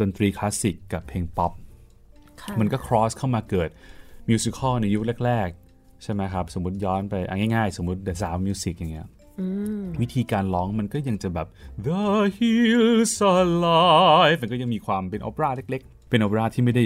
[0.00, 1.52] ดนตรีคลาสสิกกับเพลงป๊อป
[2.42, 3.68] ค่ะมันก็ cross เข้ามาเกิด
[4.28, 9.08] มิวสิควลในยุคแรก ๆ ใช่ไหมครับ สมมติย้อนไปอะง่ายๆ สมมติ The Sound of Music อย่างเงี้ย
[10.02, 11.46] วิธีการร้องมันก็ยังจะแบบ
[11.86, 12.04] The
[12.38, 16.84] hills are alive มันก็ยังมีความเป็นออเปร่าเล็กๆ เป็นออเปร่าที่ไม่ได้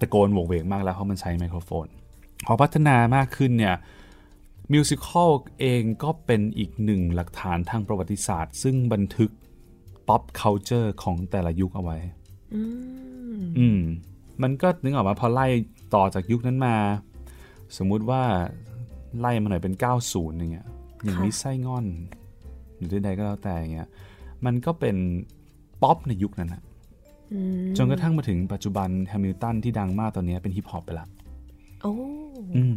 [0.00, 1.86] ตะโกนโหวกเวกมากแล้วเพราะมันใช้ไมโครโฟน
[2.46, 3.74] พอพัฒนามากขึ้นเนี่ย
[4.72, 5.30] มิวสิควล
[5.60, 9.30] เองก็เป็นอีกหนึ่งหลักฐานทางประวัติศาสตร์ ซึ่งบันทึก
[10.08, 11.96] pop culture ของแต่ละยุคเอาไว้
[12.54, 13.80] อืม
[14.42, 15.46] มันก็นึกออกมาพอไล่
[15.94, 16.76] ต่อจากยุคนั้นมา
[17.76, 18.22] สมมุติว่า
[19.20, 19.74] ไล่มาหน่อยเป็น
[20.06, 20.68] 90อย่างเงี้ย
[21.04, 21.86] อย่างมิสไซงอน
[22.76, 23.88] หรือใดๆก็แล้วแต่อย่างเงี้ย
[24.44, 24.96] มันก็เป็น
[25.82, 26.62] ป๊อปในยุคนั้นอะ
[27.76, 31.06] จนกระทั่งมาถึงปัจจุบันแฮมิลตันที่ดังมากตอนนี้เป็นฮิปฮอปไปละ
[31.82, 31.94] โอ้
[32.56, 32.76] อืม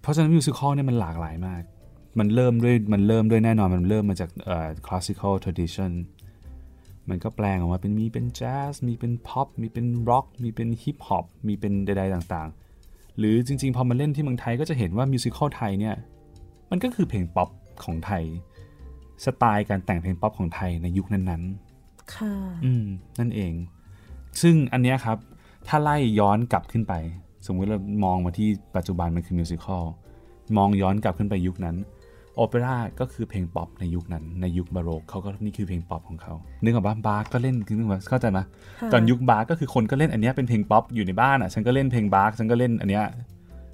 [0.00, 1.62] เพราะฉะนั้น musical เนี่ยมันหลากหลายมาก
[2.18, 5.92] มันเริ่มด้วยมันเริ่มด้วยแน่นอนมันเริ่มมาจากเอ่อ classical tradition
[7.08, 15.94] มันก็แปลงออกมาเป็นมีเป็นแจ๊สมีเป็นพ็อปมีเป็นร็อกมีเป็นฮิปฮอปมีเป็นใดๆต่างๆ หรือจริงๆ พอมาเล่นที่เมืองไทยก็จะเห็นว่า musical ไทยเนี่ย
[16.70, 17.48] มันก็คือเพลงป๊อป
[17.84, 18.24] ของไทย
[19.24, 22.32] สไตล์การแต่งเพลงป๊อปของไทยในยุคนั้นๆ ค่ะ
[22.64, 22.84] อืม
[23.18, 23.52] นั่นเอง
[24.42, 25.18] ซึ่งอันเนี้ยครับ
[25.68, 26.94] ถ้าไล่ย้อนกลับขึ้นไป
[27.46, 29.84] สมมุติเรามองมาที่ปัจจุบันมันคือ musical
[30.56, 31.76] มองย้อนกลับขึ้นไปยุคนั้น
[32.36, 38.38] โอเปร่าก็คือเพลงป๊อปในยุคนั้น ในยุคบาโรกเขาก็นี่คือเพลงป๊อปของเขานึกออกปะบาร์กก็เล่นคือนึกว่าเข้าใจไหม
[38.92, 43.04] ตอนยุคบาร์กก็คือคนก็เล่นอันเนี้ยเป็นเพลงป๊อปอยู่ในบ้านอะ ฉันก็เล่นเพลงบาร์กฉันก็เล่นอันเนี้ย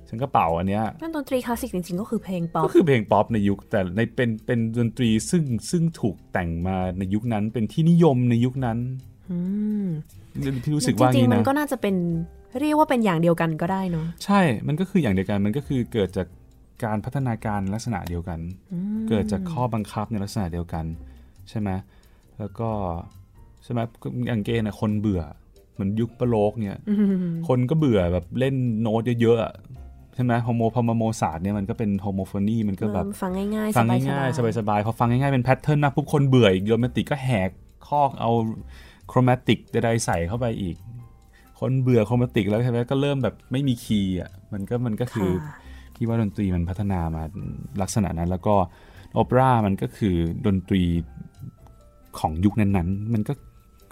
[0.09, 8.79] ฉันก็เป่าอันเนี้ยนั่นดนตรีคลาสสิกจริงๆ ก็คือเพลงป๊อป ก็คือเพลงป๊อปในยุคแต่ในเป็นเป็นดนตรีซึ่งซึ่งถูกแต่งมาในยุคนั้นเป็นที่นิยมในยุคนั้น
[10.65, 11.97] ที่รู้สึกว่าจริงี้งๆมันนะก็น่าจะเป็น
[12.61, 16.27] เรียกว่าเป็นอย่างเดียวกันก็ได้เนาะใช่ มันก็คืออย่างเดียวกันมันก็คือเกิดจาก
[16.85, 18.41] การพัฒนาการลักษณะเดียวกัน
[19.09, 20.85] เกิดจากข้อบังคับในลักษณะเดียวกัน
[21.49, 21.71] ใช่ไหม
[22.39, 22.71] แล้วก็
[23.65, 23.81] ใช่ไหม
[24.29, 25.23] อย่างเกณฑ์นะคนเบื่อ
[25.73, 26.79] เหมือนยุคบาโรกเนี่ย
[27.49, 29.53] คนก็เบื่อแบบเล่นโน้ตเยอะๆอะ
[30.17, 37.51] ใช่ไหม homo พอโมซาร์ทเนี่ยมันก็เป็น homophony มันก็แบบฟังง่ายๆฟังสบายง่ายๆๆสบายๆพอฟังง่ายๆเป็น pattern นะปุ๊บคนเบื่ออีกโรแมนติกก็แหก
[37.89, 38.31] คอกเอา
[39.09, 40.77] chromatic ใดๆใส่เข้าไปอีก
[41.61, 45.57] คนเบื่อ chromatic แล้วใช่ไหมก็เริ่มแบบไม่มีคีย์อะมันก็มันก็คือค่ะ
[45.95, 47.23] พี่ว่าดนตรีมันพัฒนามา
[47.83, 48.55] ลักษณะนั้น แล้วก็
[49.12, 50.83] โอเปร่ามันก็คือดนตรี
[52.19, 53.33] ของยุคนั้นๆ มันก็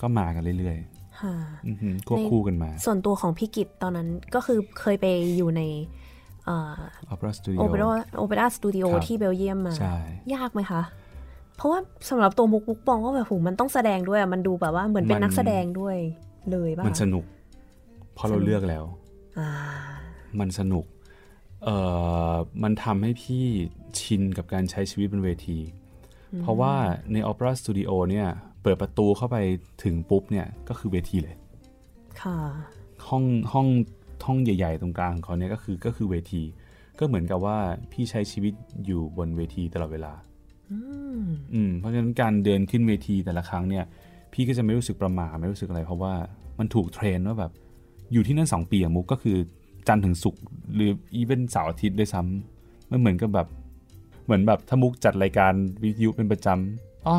[0.00, 0.76] ก็มากันเรื่อย
[1.20, 5.06] ค่ะๆอือหือควบคู่กันมา ส่วนตัวของพี่กิตตอนนั้นก็คือเคยไป
[5.36, 5.62] อยู่ใน
[6.46, 6.72] เอ่อ
[7.12, 7.88] Opera Studio โอเปร่า
[8.18, 9.96] โอเปร่าสตูดิโอครับที่เบลเยียมมาใช่
[10.34, 10.82] ยากไหมคะ
[11.56, 15.96] เพราะว่าสำหรับตัวมุกมุกมองว่าแบบโหมันต้องแสดงด้วยอะมันดูแบบว่าเหมือนเป็นมันนักแสดงด้วย
[16.50, 17.24] เลยป่ะมันสนุก
[18.14, 18.84] เพราะเราเลือกแล้ว
[19.38, 19.50] อ่า
[20.40, 20.84] มันสนุก
[21.64, 21.76] เอ่
[22.30, 23.44] อมันทำให้พี่
[24.00, 25.58] ชินกับการใช้ชีวิตบนเวที
[26.42, 26.74] เพราะว่า
[27.12, 28.28] ใน Opera Studio เนี่ย
[28.62, 29.36] เปิดประตูเข้าไป
[29.84, 31.36] ถึงปุ๊บเนี่ยก็คือเวทีเลย
[32.22, 32.38] ค่ะ
[33.08, 33.66] ห้องห้อง
[34.26, 36.42] ห้องใหญ่ ๆ ตรงกลางของเขาเนี่ยก็คือก็คือเวที
[36.98, 37.56] ก็เหมือนกับว่า
[37.92, 38.52] พี่ใช้ชีวิต
[38.86, 40.12] อยู่บนเวทีตลอดเวลา
[40.72, 43.84] อืมเพราะฉะนั้นการเดินขึ้นเวทีแต่ละครั้งเนี่ย
[44.32, 46.14] พี่ก็จะไม่รู้สึกประหม่าไม่รู้สึกอะไร เพราะว่า
[46.58, 47.52] มันถูกเทรนว่าแบบ
[48.12, 49.36] อยู่ที่นั่นสองปีอะมุกก็คือ
[49.88, 50.42] จันทร์ถึงศุกร์
[50.74, 53.48] หรืออีเวนเสาร์อาทิตย์ด้วยซ้ำมันเหมือนกับแบบ
[54.24, 55.52] เหมือนแบบถ้ามุกจัดรายการ
[55.82, 57.16] วิทยุเป็นประจำอ๋อ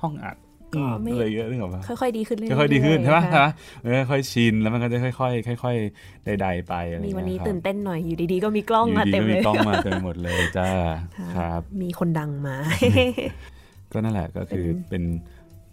[0.00, 0.36] ห้องอัด
[0.76, 3.48] ก็ไม่อะไรเงี้ยนึกออกปะค่อยๆดีขึ้นเรื่อยๆค่อยๆดีขึ้นใช่ไหมค่ะ
[3.80, 10.68] ใช่ไหมเออค่อยๆชินแล้วมันก็จะค่อยๆค่อย ๆ ใด ๆ ไปอะไรมีเงี้ยวันนี้ครับตื่นเต้นหน่อยอยู่ดีๆก็มีกล้องอยู่มาดีเต็มก็เลมียกล้องมาเต็มหมดเลยจ้า
[11.18, 12.56] ค่ะครับ มีคนดังมา
[13.92, 15.02] ก็นั่นแหละก็คือเป็น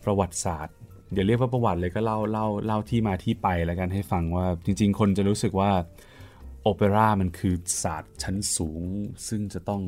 [0.04, 0.76] ประวัติศาสตร์
[1.14, 5.72] เดี๋ยวเรียกว่าประวัติเลยก็เล่าเล่าเล่าที่มาที่ไปแล้วกันให้ฟังว่าจริง ๆ คนจะรู้สึกว่า
[6.64, 8.84] โอเปร่ามันคือศาสตร์ชั้นสูง
[9.28, 9.82] ซึ่งจะต้อง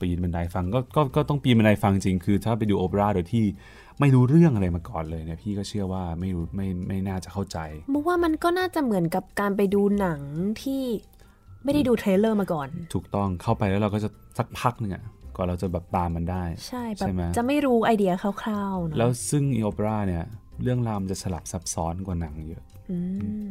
[0.00, 3.44] ปีนบันไดฟังก็ก็ก็ต้องปีนบันไดฟังจริงคือถ้าไปดูโอเปร่าโดยที่
[4.00, 7.58] ไม่รู้เรื่องอะไรมาก่อนเลยเนี่ยพี่ก็เชื่อว่าไม่รู้ไม่ไม่น่าจะเข้าใจ
[7.92, 10.20] มุกว่ามันก็น่าจะเหมือนกับการไปดูหนัง
[10.62, 10.82] ที่
[11.64, 15.04] ไม่ได้ดู trailer มาก่อน ถูกต้องเข้าไปแล้วเราก็จะสักพักหนึ่งอะ
[15.36, 20.24] ก่อนเราจะแบบตามมันได้ ใช่แบบใช่ไหมจะไม่รู้ไอเดียคร่าวๆเนอะแล้วซึ่งอีโอเปร่าเนี่ย
[20.62, 22.98] เรื่องราวมันจะสลับซับซ้อนกว่าหนังเยอะอื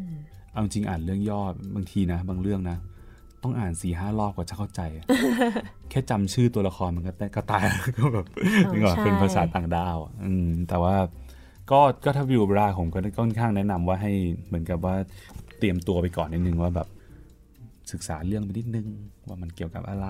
[0.01, 0.05] ม
[0.51, 1.41] เอาจริงอ่านเรื่องย่อ
[1.75, 2.77] บางทีนะ บางเรื่องนะ
[3.43, 5.05] ต้องอ่านสี่ห้ารอบกว่าจะเข้าใจอะ
[5.89, 8.25] แค่จำชื่อตัวละครมันก็ได้ก็ตายแล้วก็แบบ
[8.71, 10.95] นึกออกเป็นภาษาต่างดาวอะอืมแต่ว่า
[11.71, 14.11] ก็ก็ถ้าวิวเบราผมก็ค่อนข้างแนะนำว่าให้
[14.47, 14.95] เหมือนกับว่า
[15.59, 16.87] เตรียมตัวไปก่อนนิดนึงว่าแบบ
[17.91, 18.87] ศึกษาเรื่องไปนิดนึง
[19.27, 20.07] ว่ามันเกี่ยวกับอะไร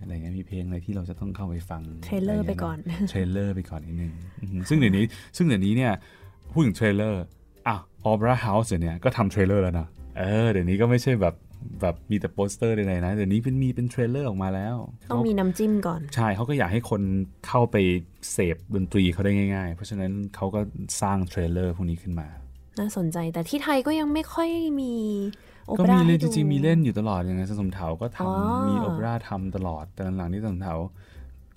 [0.00, 2.78] อะไรเงี้ยมีเพลงอะไรที่เราจะต้องเข้าไปฟังเทรลเลอร์ไปก่อน
[3.08, 5.04] เทรลเลอร์ไปก่อนนิดนึงอืมซึ่งเดี๋ยวนี้
[5.36, 5.92] ซึ่งเดี๋ยวนี้เนี่ย
[6.52, 7.22] พูดถึงเทรลเลอร์
[7.68, 11.34] อะออเ r a เฮาส์เดี๋ยวนี้ก็ทำเทรลเลอร์แล้วนะเออเดี๋ยวนี้ก็ไม่ใช่แบบ
[11.80, 14.76] แบบมีแต่โปสเตอร์ใดๆนะเดี๋ยวนี้เป็นมีเป็น trailer ออกมาแล้ว
[15.10, 17.02] ต้องมีน้ำจิ้มก่อน ใช่เขาก็อยากให้คน
[17.46, 17.76] เข้าไป
[18.32, 20.60] เสพดนตรีเขาได้ง่ายๆ เพราะฉะนั้นเขาก็
[21.02, 22.28] สร้าง trailer พวกนี้ขึ้นมา
[22.78, 24.48] น่าสนใจแต่ที่ไทยก็ยังไม่ค่อย
[24.80, 24.92] มี
[25.66, 28.32] โอก็เปร่ามีเล่นให้จดูริงๆมีเล่นอยู่ตลอดอย่างไงสมเถาก็ทำอ๋อ
[28.68, 30.74] มีโอเปร่าทำตลอด แต่หลังๆนี่สมเถา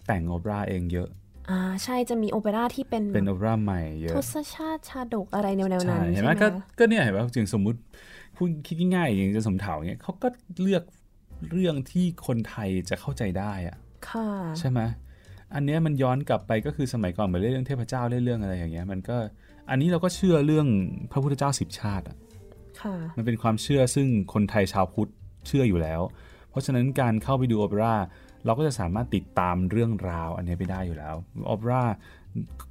[0.08, 1.10] แต่งโอเปร่าเองเยอะ
[1.50, 7.80] อ่าใช่จะมีโอเปร่าที่เป็นเป็นโอเปร่าใหม่เยอะทศชาติชาดกอะไรแนวๆนั้นใช่เห็นใช่ไหไหมมก็คะก็เนี่ยเห็นไหมจริงสมมุติ
[8.38, 10.28] พูดคิดง่ายๆอย่างจะสมเถาเนี่ยเขาก็
[10.62, 10.84] เลือก
[11.52, 13.78] เรื่องที่คนไทยจะเข้าใจได้อะ
[14.10, 14.28] ค่ะ
[14.60, 14.80] ใช่ไหม
[15.54, 19.18] อันเนี้ยมันย้อนกลับไปก็คือสมัยก่อนเหมือนเล่นเรื่องเทพเจ้าเล่นเรื่องอะไรอย่างเงี้ยมันก็
[19.70, 20.68] อันนี้เราก็เชื่อเรื่อง
[21.12, 22.18] พระพุทธเจ้าสิบชาติอะ
[22.82, 25.12] ค่ะมันเป็นความเชื่อซึ่งคนไทยชาวพุทธ
[25.48, 26.02] เชื่ออยู่แล้ว
[26.50, 27.96] เพราะฉะนั้นการเข้าไปดูโอเปร่า
[28.46, 31.16] เราก็จะสามารถติดตามเรื่องราวอันนี้ไปได้อยู่แล้ว
[31.46, 31.84] โอเปร่า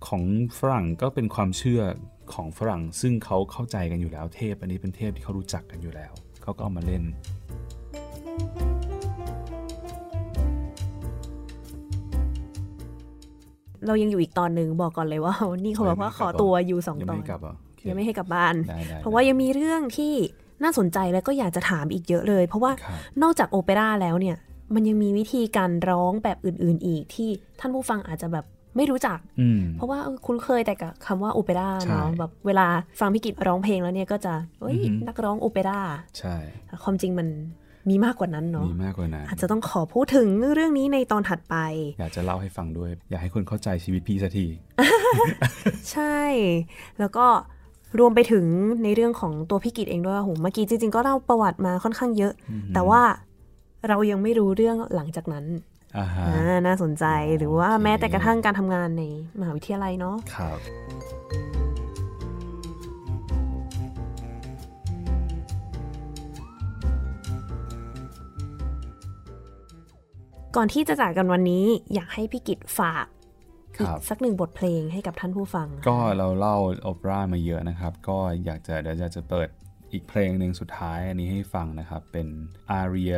[0.08, 0.22] ของ
[0.58, 1.82] ฝรั่งก็เป็นความเชื่อ
[2.34, 6.12] ของฝรั่ง ซึ่งเขาเข้าใจกันอยู่แล้วเทพ อันนี้เป็นเทพที่เขารู้จักกันอยู่แล้ว
[6.42, 7.02] เขาก็เอามาเล่น
[13.86, 15.34] เรายังอยู่อีกตอนหนึ่งบอกก่อนเลยว่า
[15.64, 20.12] นี่เขาบอกว่าขอตัวอยู่สองยังตอไม่นกลับเหรอโอเคยังไม่ให้กลับบ้านได้ได้เพราะว่ายังมีเรื่องที่
[20.62, 24.36] น่าสนใจแล้วก็อยากจะถามอีกเยอะเลย เพราะว่าครับนอกจากโอเปร่าแล้วเนี่ย
[24.74, 27.28] มันยังมีวิธีการร้องแบบอื่น ๆ อีกที่
[27.60, 28.44] ท่านผู้ฟังอาจจะแบบ
[28.76, 32.66] ไม่รู้จักอืมเพราะว่าเออคุ้นเคยแต่กับคำว่าโอเปร่าใช่เนาะแบบเวลา
[33.00, 35.80] ฟังพี่กิตร้องเพลงแล้วเนี่ยก็จะเอ้ยอือฮึนักร้องโอเปร่า
[36.18, 37.28] ใช่แต่ความจริงมัน
[37.90, 41.56] มีมากกว่านั้นเนาะมีมากกว่านั้นอาจจะต้องขอพูดถึงเรื่องนี้ในตอนถัดไป
[41.98, 44.46] อยากจะเล่าให้ฟังด้วย อยากให้คนเข้าใจชีวิตพี่สักที
[45.92, 46.18] ใช่
[46.98, 47.26] แล้วก็
[47.98, 48.44] รวมไปถึง
[48.84, 52.32] ในเรื่องของตัวพี่กิตเองด้วยว่าโหเมื่อกี้จริงๆ ก็เล่าประวัติมาค่อนข้างเยอะ
[52.74, 53.02] แต่ว่า
[53.88, 55.73] เรายังไม่รู้เรื่องหลังจากนั้นอ่าฮะอ่า
[56.66, 57.04] น่าสนใจ
[57.38, 59.02] หรือว่าโอเคแม้แต่กระทั่งการทำงานใน
[59.40, 60.58] มหาวิทยาลัยเนาะครับ
[70.56, 71.64] ก่อนที่จะจากกันวันนี้
[71.94, 73.06] อยากให้พี่กิตฝาก
[73.76, 79.48] คอีกรับสักหนึ่งบทเพลงให้กับท่านผู้ฟัง ก็เราเล่าโอเปร่ามาเยอะนะครับ ก็อยากจะเดี๋ยวจะจะเปิด
[79.94, 82.26] อีกเพลงหนึ่งสุดท้ายอันนี้ให้ฟังนะครับ เป็น
[82.70, 83.14] อาเรีย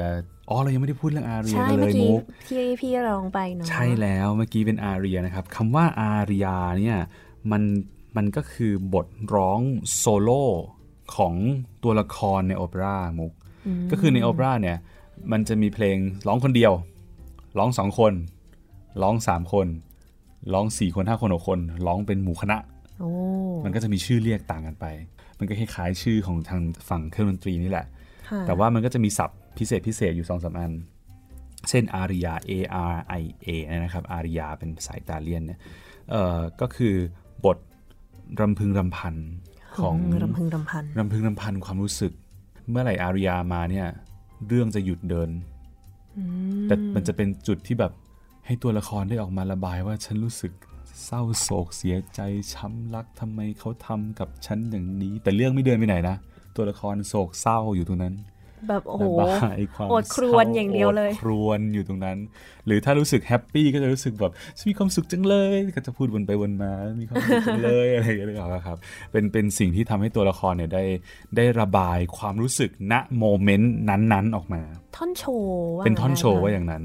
[0.49, 6.47] อ๋อเรายังไม่ได้พูดเรื่องอาเรียใช่กันเลเมื่อยกี้มุกที่พี่ร้องไปเนาะใช่แล้วเมื่อกี้เป็นอาเรียนะครับคำว่าอาเรีย
[6.79, 6.99] เนี่ย
[7.51, 7.63] มัน
[8.17, 9.61] มันก็คือบทร้อง
[9.97, 10.45] โซโล่
[11.17, 11.35] ของ
[11.83, 13.33] ตัวละครในโอเปร่ามุก
[13.91, 14.77] ก็คือในโอเปร่าเนี่ย
[15.33, 15.97] มันจะมีเพลง
[16.27, 16.73] ร้องคนเดียว
[17.59, 18.13] ร้องสองคน
[19.03, 19.67] ร้องสามคน
[20.53, 22.59] ร้องสี่คนห้าคนหกคน ร้องเป็นหมู่คณะ
[23.01, 23.13] โอ้
[23.67, 24.87] มันก็จะมีชื่อเรียกต่างกันไป
[25.39, 27.87] มันก็คล้ายๆชื่อของทางฝั่งเครื่องดนตรีนี่แหละ
[28.29, 30.73] ค่ะแต่ว่ามันก็จะมีศัพท์พิเศษพิเศษอยู่สองสามอัน
[31.69, 32.53] เช่นอาริยา A
[32.93, 33.49] R I A
[33.85, 35.59] นะครับอาริยาเป็นภาษาอิตาเลียนเนี่ย
[36.11, 36.95] เอ่อก็คือ
[37.45, 37.59] บท
[38.41, 39.15] รำพึงรำพัน
[39.79, 42.13] ของรำพึงรำพันรำพึงรำพันความรู้สึก
[42.71, 43.87] เมื่อไหร่อาริยามาเนี่ย
[44.49, 45.31] เรื่องจะหยุดเดิน
[46.67, 47.93] แต่มันจะเป็นจุดที่แบบ
[48.47, 50.53] ให้ตัวละครได้ออกมาระบายว่าฉันรู้สึก
[51.05, 52.21] เศร้าโศกเสียใจ
[52.55, 56.17] ช้ำรักทำไมเขาทำกับฉันอย่างนี้ แต่เรื่องไม่เดินไปไหนนะ
[56.57, 58.15] ตัวละครโศกเศร้าอยู่ตรงนั้น
[58.69, 62.19] แบบโอ้โหระบายความโอดครวญอย่างเดียวเลยโอครวนอยู่ตรงนั้น
[62.67, 68.77] หรือถ้ารู้สึกแฮปปี้ก็จะรู้สึกแบบฉันมีความสุขจังเลย ก็จะพูดวนไปวนมา มีความสุขจังเลยอะไรอย่างเงี้ยครับ
[69.13, 70.85] เป็นเป็นสิ่งที่ทำให้ตัวละครเนี่ยได้
[71.37, 74.63] ได้ระบายความรู้สึกณโมเมนต์นั้นๆออกมา
[74.97, 76.85] ท่อนโชว์ว่าเป็นท่อนโชว์ว่าอย่างนั้น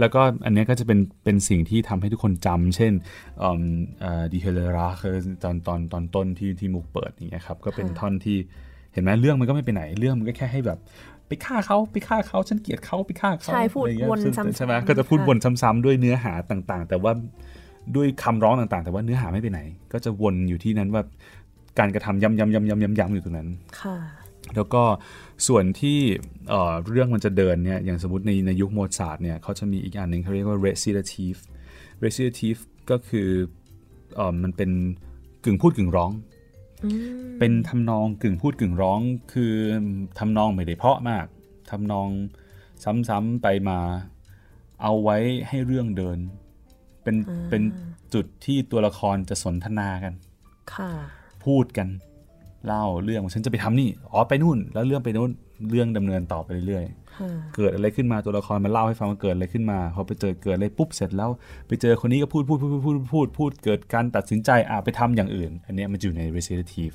[0.00, 2.92] แล้วก็อันเนี้ยก็จะเป็นเป็นสิ่งที่ทำให้ทุกคนจำเช่น
[4.32, 8.38] ดีเฮเลราคือตอนตอนตอนต้นที่ที่มุกเปิดอย่างเงี้ยครับก็เป็นท่อนที่
[8.92, 10.78] เห็นไหมเรื่องมันก็ไม่ไปไหนเรื่องมันก็แค่ให้แบบ
[11.28, 17.12] ไปฆ่าเขาไปฆ่าเขาฉันเกลียดเขาไปฆ่าเขาใช่พูดอะไรเงี้ยวนซึ่งซ้ำๆใช่ไหมก็จะพูดค่ะวนซ้ำๆด้วยเนื้อหาต่างๆ แต่ว่า
[17.96, 19.60] ด้วยคำร้องต่างๆ แต่ว่าเนื้อหาไม่ไปไหน
[19.92, 21.02] ก็จะวนอยู่ที่นั้นว่า
[21.78, 23.48] การกระทำย้ำๆๆๆๆๆอยู่ตรงนั้น
[23.80, 23.96] ค่ะ
[24.56, 24.82] แล้วก็
[25.46, 25.98] ส่วนที่
[26.48, 31.38] เอ่อเรื่องมันจะเดินเนี่ยอย่างสมมติในในยุคโมซาร์ทเนี่ยเขาจะมีอีกอันหนึ่งเขาเรียกว่า recitative
[32.04, 33.28] recitative ก็คือ
[34.14, 34.70] เอ่อมันเป็น
[35.44, 36.12] กึ่งพูดกึ่งร้อง
[37.38, 39.00] เป็นทำนองกึ่งพูดกึ่งร้อง
[39.32, 39.54] คือ
[40.18, 41.26] ทำนองไม่ได้เพราะมาก
[41.70, 42.08] ทำนอง
[43.08, 43.78] ซ้ำๆไปมา
[44.82, 46.18] เอาไว้ให้เรื่องเดิน
[47.02, 47.16] เป็น
[47.50, 47.62] เป็น
[48.14, 50.14] จุดที่ตัวละครจะสนทนากัน
[50.74, 50.90] ค่ะ
[51.44, 51.88] พูดกัน
[52.66, 55.30] เล่าเรื่องว่าฉันจะไปทำนี่อ๋อไปนู่น แล้วเรื่องไปนู่น
[55.70, 56.84] เรื่องดำเนินต่อไปเรื่อย
[57.16, 61.30] ค่ะๆเกิดอะไรขึ้นมาตัวละครมันเล่าให้ฟังว่าเกิดอะไรขึ้นมาพอไปเจอเกิดอะไรปุ๊บเสร็จแล้ว
[61.68, 66.94] ไปเจอคนนี้ก็พูดพูดพูดพูดพูดพูดพูดเกิดการตัดสินใจอ่าไปทำอย่างอื่น อันเนี้ยมันอยู่ใน recitative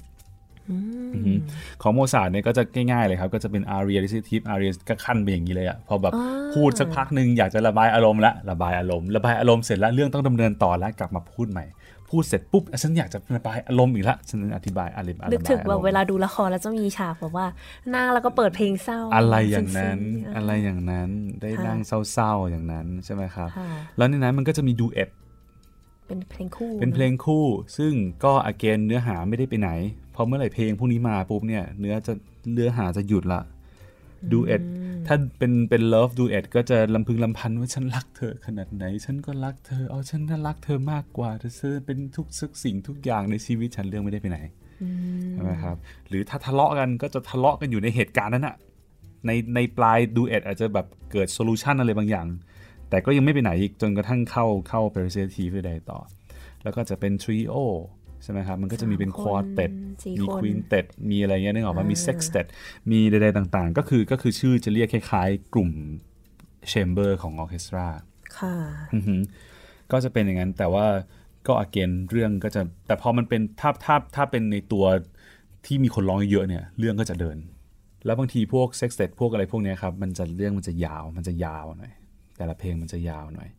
[0.72, 0.78] อื
[1.20, 1.34] อฮึ
[1.82, 6.14] ของโมซาร์ทเนี่ยก็จะง่ายๆเลยครับ ก็จะเป็น aria recitative aria ก็คั่นไปอย่างนี้เลยอะพอแบบ
[6.56, 11.66] พูดสักพักหนึ่งอยากจะระบายอารมณ์ละระบายอารมณ์ระบายอารมณ์เสร็จแล้วเรื่องต้องดำเนินต่อแล้วกลับมาพูดใหม่
[12.10, 17.48] พูดเสร็จปุ๊บอะฉันอยากจะระบายอารมณ์อีกละฉันระบายอารมณ์นึกถึงแบบเวลาอารมณ์ดูละครแล้วจะมีฉากแบบว่า
[17.94, 21.10] นั่งแล้วก็เปิดเพลงเศร้า อะไรอย่างนั้นซึ้ๆอะไรอย่างนั้น
[21.42, 21.80] ได้ค่ะนั่ง
[22.12, 25.10] เศร้าๆอย่างนั้นใช่ไหมครับค่ะแล้วในนั้นมันก็จะมี duet
[26.08, 27.46] เป็นเพลงคู่ เป็นเพลงคู่
[27.78, 27.94] ซึ่ง
[28.24, 29.70] ก็ again เนื้อหาไม่ได้ไปไหน
[30.16, 32.14] พอเมื่อไหร่เพลงพวกนี้มาปุ๊บเนี่ยเนื้อจะ
[32.54, 33.42] เนื้อหาจะหยุดละ
[34.32, 34.64] duet
[35.08, 44.40] ถ้าเป็นเป็น love duet ก็จะรำพึงรำพันว่าฉันรักเธอขนาดไหน ฉันก็รักเธอเอาฉันน่ารักเธอมากกว่าเธอเป็นทุกสักสิ่งทุกอย่างในชีวิตฉันเรื่องไม่ได้ไปไหน
[45.32, 45.78] ใช่ไหมครับ
[46.10, 48.56] หรือถ้าทะเลาะกันก็จะทะเลาะกันอยู่ในเหตุการณ์นั้นอะ
[49.26, 52.28] ในในปลาย duet อาจจะแบบเกิด solution อะไรบางอย่าง
[52.90, 56.00] แต่ก็ยังไม่ไปไหนอีกจนกระทั่งเข้าเข้า p e r s e p t i v e ใดต่อ
[56.64, 57.56] แล้วก็จะเป็น trio
[58.26, 59.72] ใช่ไหมครับ มันก็จะมีเป็น quartet
[60.04, 62.46] สี่มีคน quintet มีอะไรเงี้ยนึกออกว่ามี sextet
[62.92, 65.70] มีใดๆต่างๆ ก็คือก็คือชื่อจะเรียกคล้ายๆ กลุ่ม
[66.70, 67.86] chamber ของออร์เคสตรา
[68.38, 68.56] ค่ะ
[68.94, 69.16] อือฮึ
[69.92, 70.86] ก็จะเป็นอย่างนั้นแต่ว่า
[71.48, 74.86] ก็ again เรื่องก็จะแต่พอมันเป็นถ้าถ้าถ้าเป็นในตัว
[75.66, 77.38] ที่มีคนร้องเยอะเนี่ย เรื่องก็จะเดิน
[78.06, 81.94] แล้วบางทีพวก sextet พวกอะไรพวกเนี้ยครับ มันจะเรื่องมันจะยาวมันจะยาวหน่อย
[82.38, 83.50] แต่ละเพลงมันจะยาวหน่อย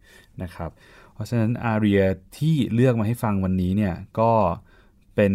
[0.42, 0.70] นะครับ
[1.14, 2.02] เพราะฉะนั้น aria
[2.38, 4.32] ที่เลือกมาให้ฟังวันนี้เนี่ยก็
[5.16, 5.34] เป็น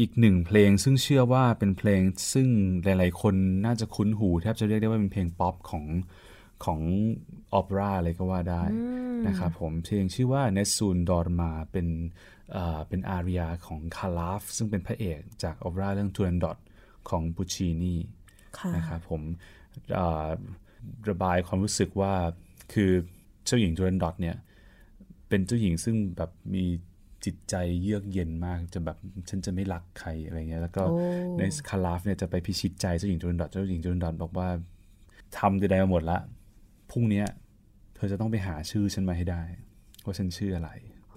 [0.00, 2.00] อีกหนึ่งเพลงซึ่งเชื่อว่าเป็นเพลง
[2.32, 2.48] ซึ่ง
[2.84, 5.84] หลาย ๆ คนน่าจะคุ้นหูแทบจะเรียกได้ว่าเป็นเพลงป๊อปของ
[6.64, 6.80] ของ
[7.52, 8.62] โอเปร่าเลยก็ว่าได้
[9.26, 11.86] นะครับผมเพลงชื่อว่า n e s u n Dorma เป็น
[12.52, 16.58] เอ่อเป็น aria ของคาลาฟซึ่งเป็นพระเอกจากโอเปร่าเรื่อง t u r a n d o t
[17.08, 17.94] ของปูชินี
[18.58, 19.22] ค่ะนะครับผม
[19.94, 20.26] เอ่อ
[21.10, 22.14] ระบายความรู้สึกว่า
[22.72, 22.90] คือ
[23.44, 24.36] เจ้าหญิงจูเรนดอตเนี่ย
[25.28, 26.64] เป็นเจ้าหญิงซึ่งแบบมี
[27.24, 28.98] จิตใจเยือกเย็นมากจะแบบ
[29.28, 30.98] ฉันจะไม่รักใครอะไรเงี้ยแล้วก็โอ้
[31.38, 34.48] ในคาราฟเนี่ยจะไปพิชิตใจเจ้าหญิงจูเรนดอตเจ้าหญิงจูเรนดอตบอกว่า
[35.38, 36.18] ทำใดๆมาหมดละ
[36.90, 37.26] พรุ่งเนี้ย
[37.94, 39.42] เธอจะต้องไปหาชื่อฉันมาให้ได้
[40.04, 40.70] ว่าฉันชื่ออะไร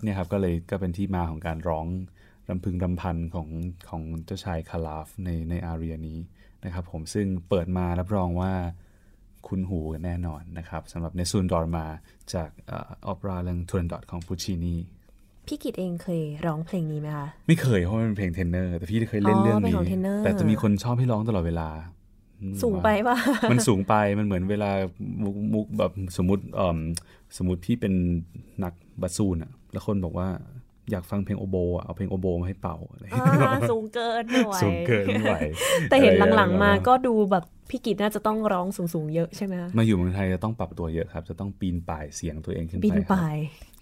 [0.03, 1.86] เนี่ยครับก็เลยก็เป็นที่มาของการร้อง
[2.49, 3.49] รำพึงรำพันของ
[3.89, 6.20] ของเจ้าชายคาลาฟในใน aria นี้
[6.66, 8.53] นะครับผมซึ่งเปิดมารับรองว่า
[9.48, 11.86] คุ้นหูกันแน่นอนนะครับสำหรับ Nessun Dorma
[12.34, 14.76] จากโอเปร่าเรื่อง Turandot ของปูชินี
[15.48, 21.70] พี่กิตเองเคยร้องเพลงนี้ไหมคะ ไม่เคยเพราะมันเป็นเพลงเทนเนอร์ แต่พี่เคยเล่นอ๋อเรื่องเป็นนี้ของเทรนเนอร์แต่จะมีคนชอบให้ร้องตลอดเวลา
[22.64, 23.18] สูงไปป่ะ
[23.52, 24.72] มันสูงไปมันเหมือนเวลา
[25.24, 26.80] มุกมุกแบบสมมติเอ่อ
[27.38, 27.93] สมมติพี่เป็น
[28.64, 30.28] นักบัสซูนอะแล้วคนบอกว่า
[30.92, 32.78] อยากฟังเพลงโอโบอะเอาเพลงโอโบมาให้เป่า
[33.72, 35.36] สูงเกินไม่ไหวสูงเกินไม่ไหว
[35.90, 43.36] แต่เห็นหลังๆมาก็ดูแบบพี่กิตน่าจะต้องร้องสูงๆเยอะใช่ไหมมาอยู่เมืองไทยจะต้องปรับตัวเยอะครับ จะต้องปีนป่ายเสียงตัวเองขึ้นไปปีนป่าย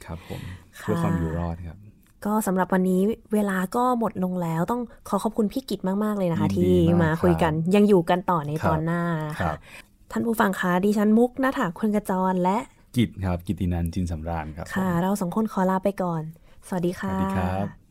[0.06, 0.41] ครับผม
[0.80, 1.78] เพื่อความอยู่รอดครับ
[2.26, 3.01] ก็สำหรับวันนี้
[3.34, 6.74] เวลาก็หมดลงแล้วต้องขอขอบคุณพี่กิตมากๆเลยนะคะ ที่
[7.04, 9.01] มาคุยกันยังอยู่กันต่อในตอนหน้า
[9.41, 9.54] ค่ะ
[10.12, 12.58] ท่านผู้ฟังคะดิฉันมุกนาถาคุณกระจรและ
[12.97, 16.22] กิตครับ กิตินันจินสำราญครับค่ะ เราสองคนขอลาไปก่อน
[16.68, 17.82] สวัสดีค่ะ สวัสดีครับ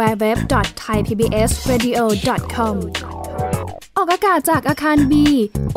[0.00, 2.76] www.thaipbsradio.com
[3.96, 5.26] ออกอากาศจากอาคารบี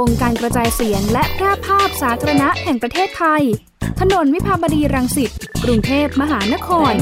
[0.02, 3.44] องค์การกระจายเสียงและแพร่ภาพสาธารณะแห่งประเทศไทย
[4.00, 5.32] ถนนวิภาวดีรังสิต
[5.64, 6.94] กรุงเทพมหานคร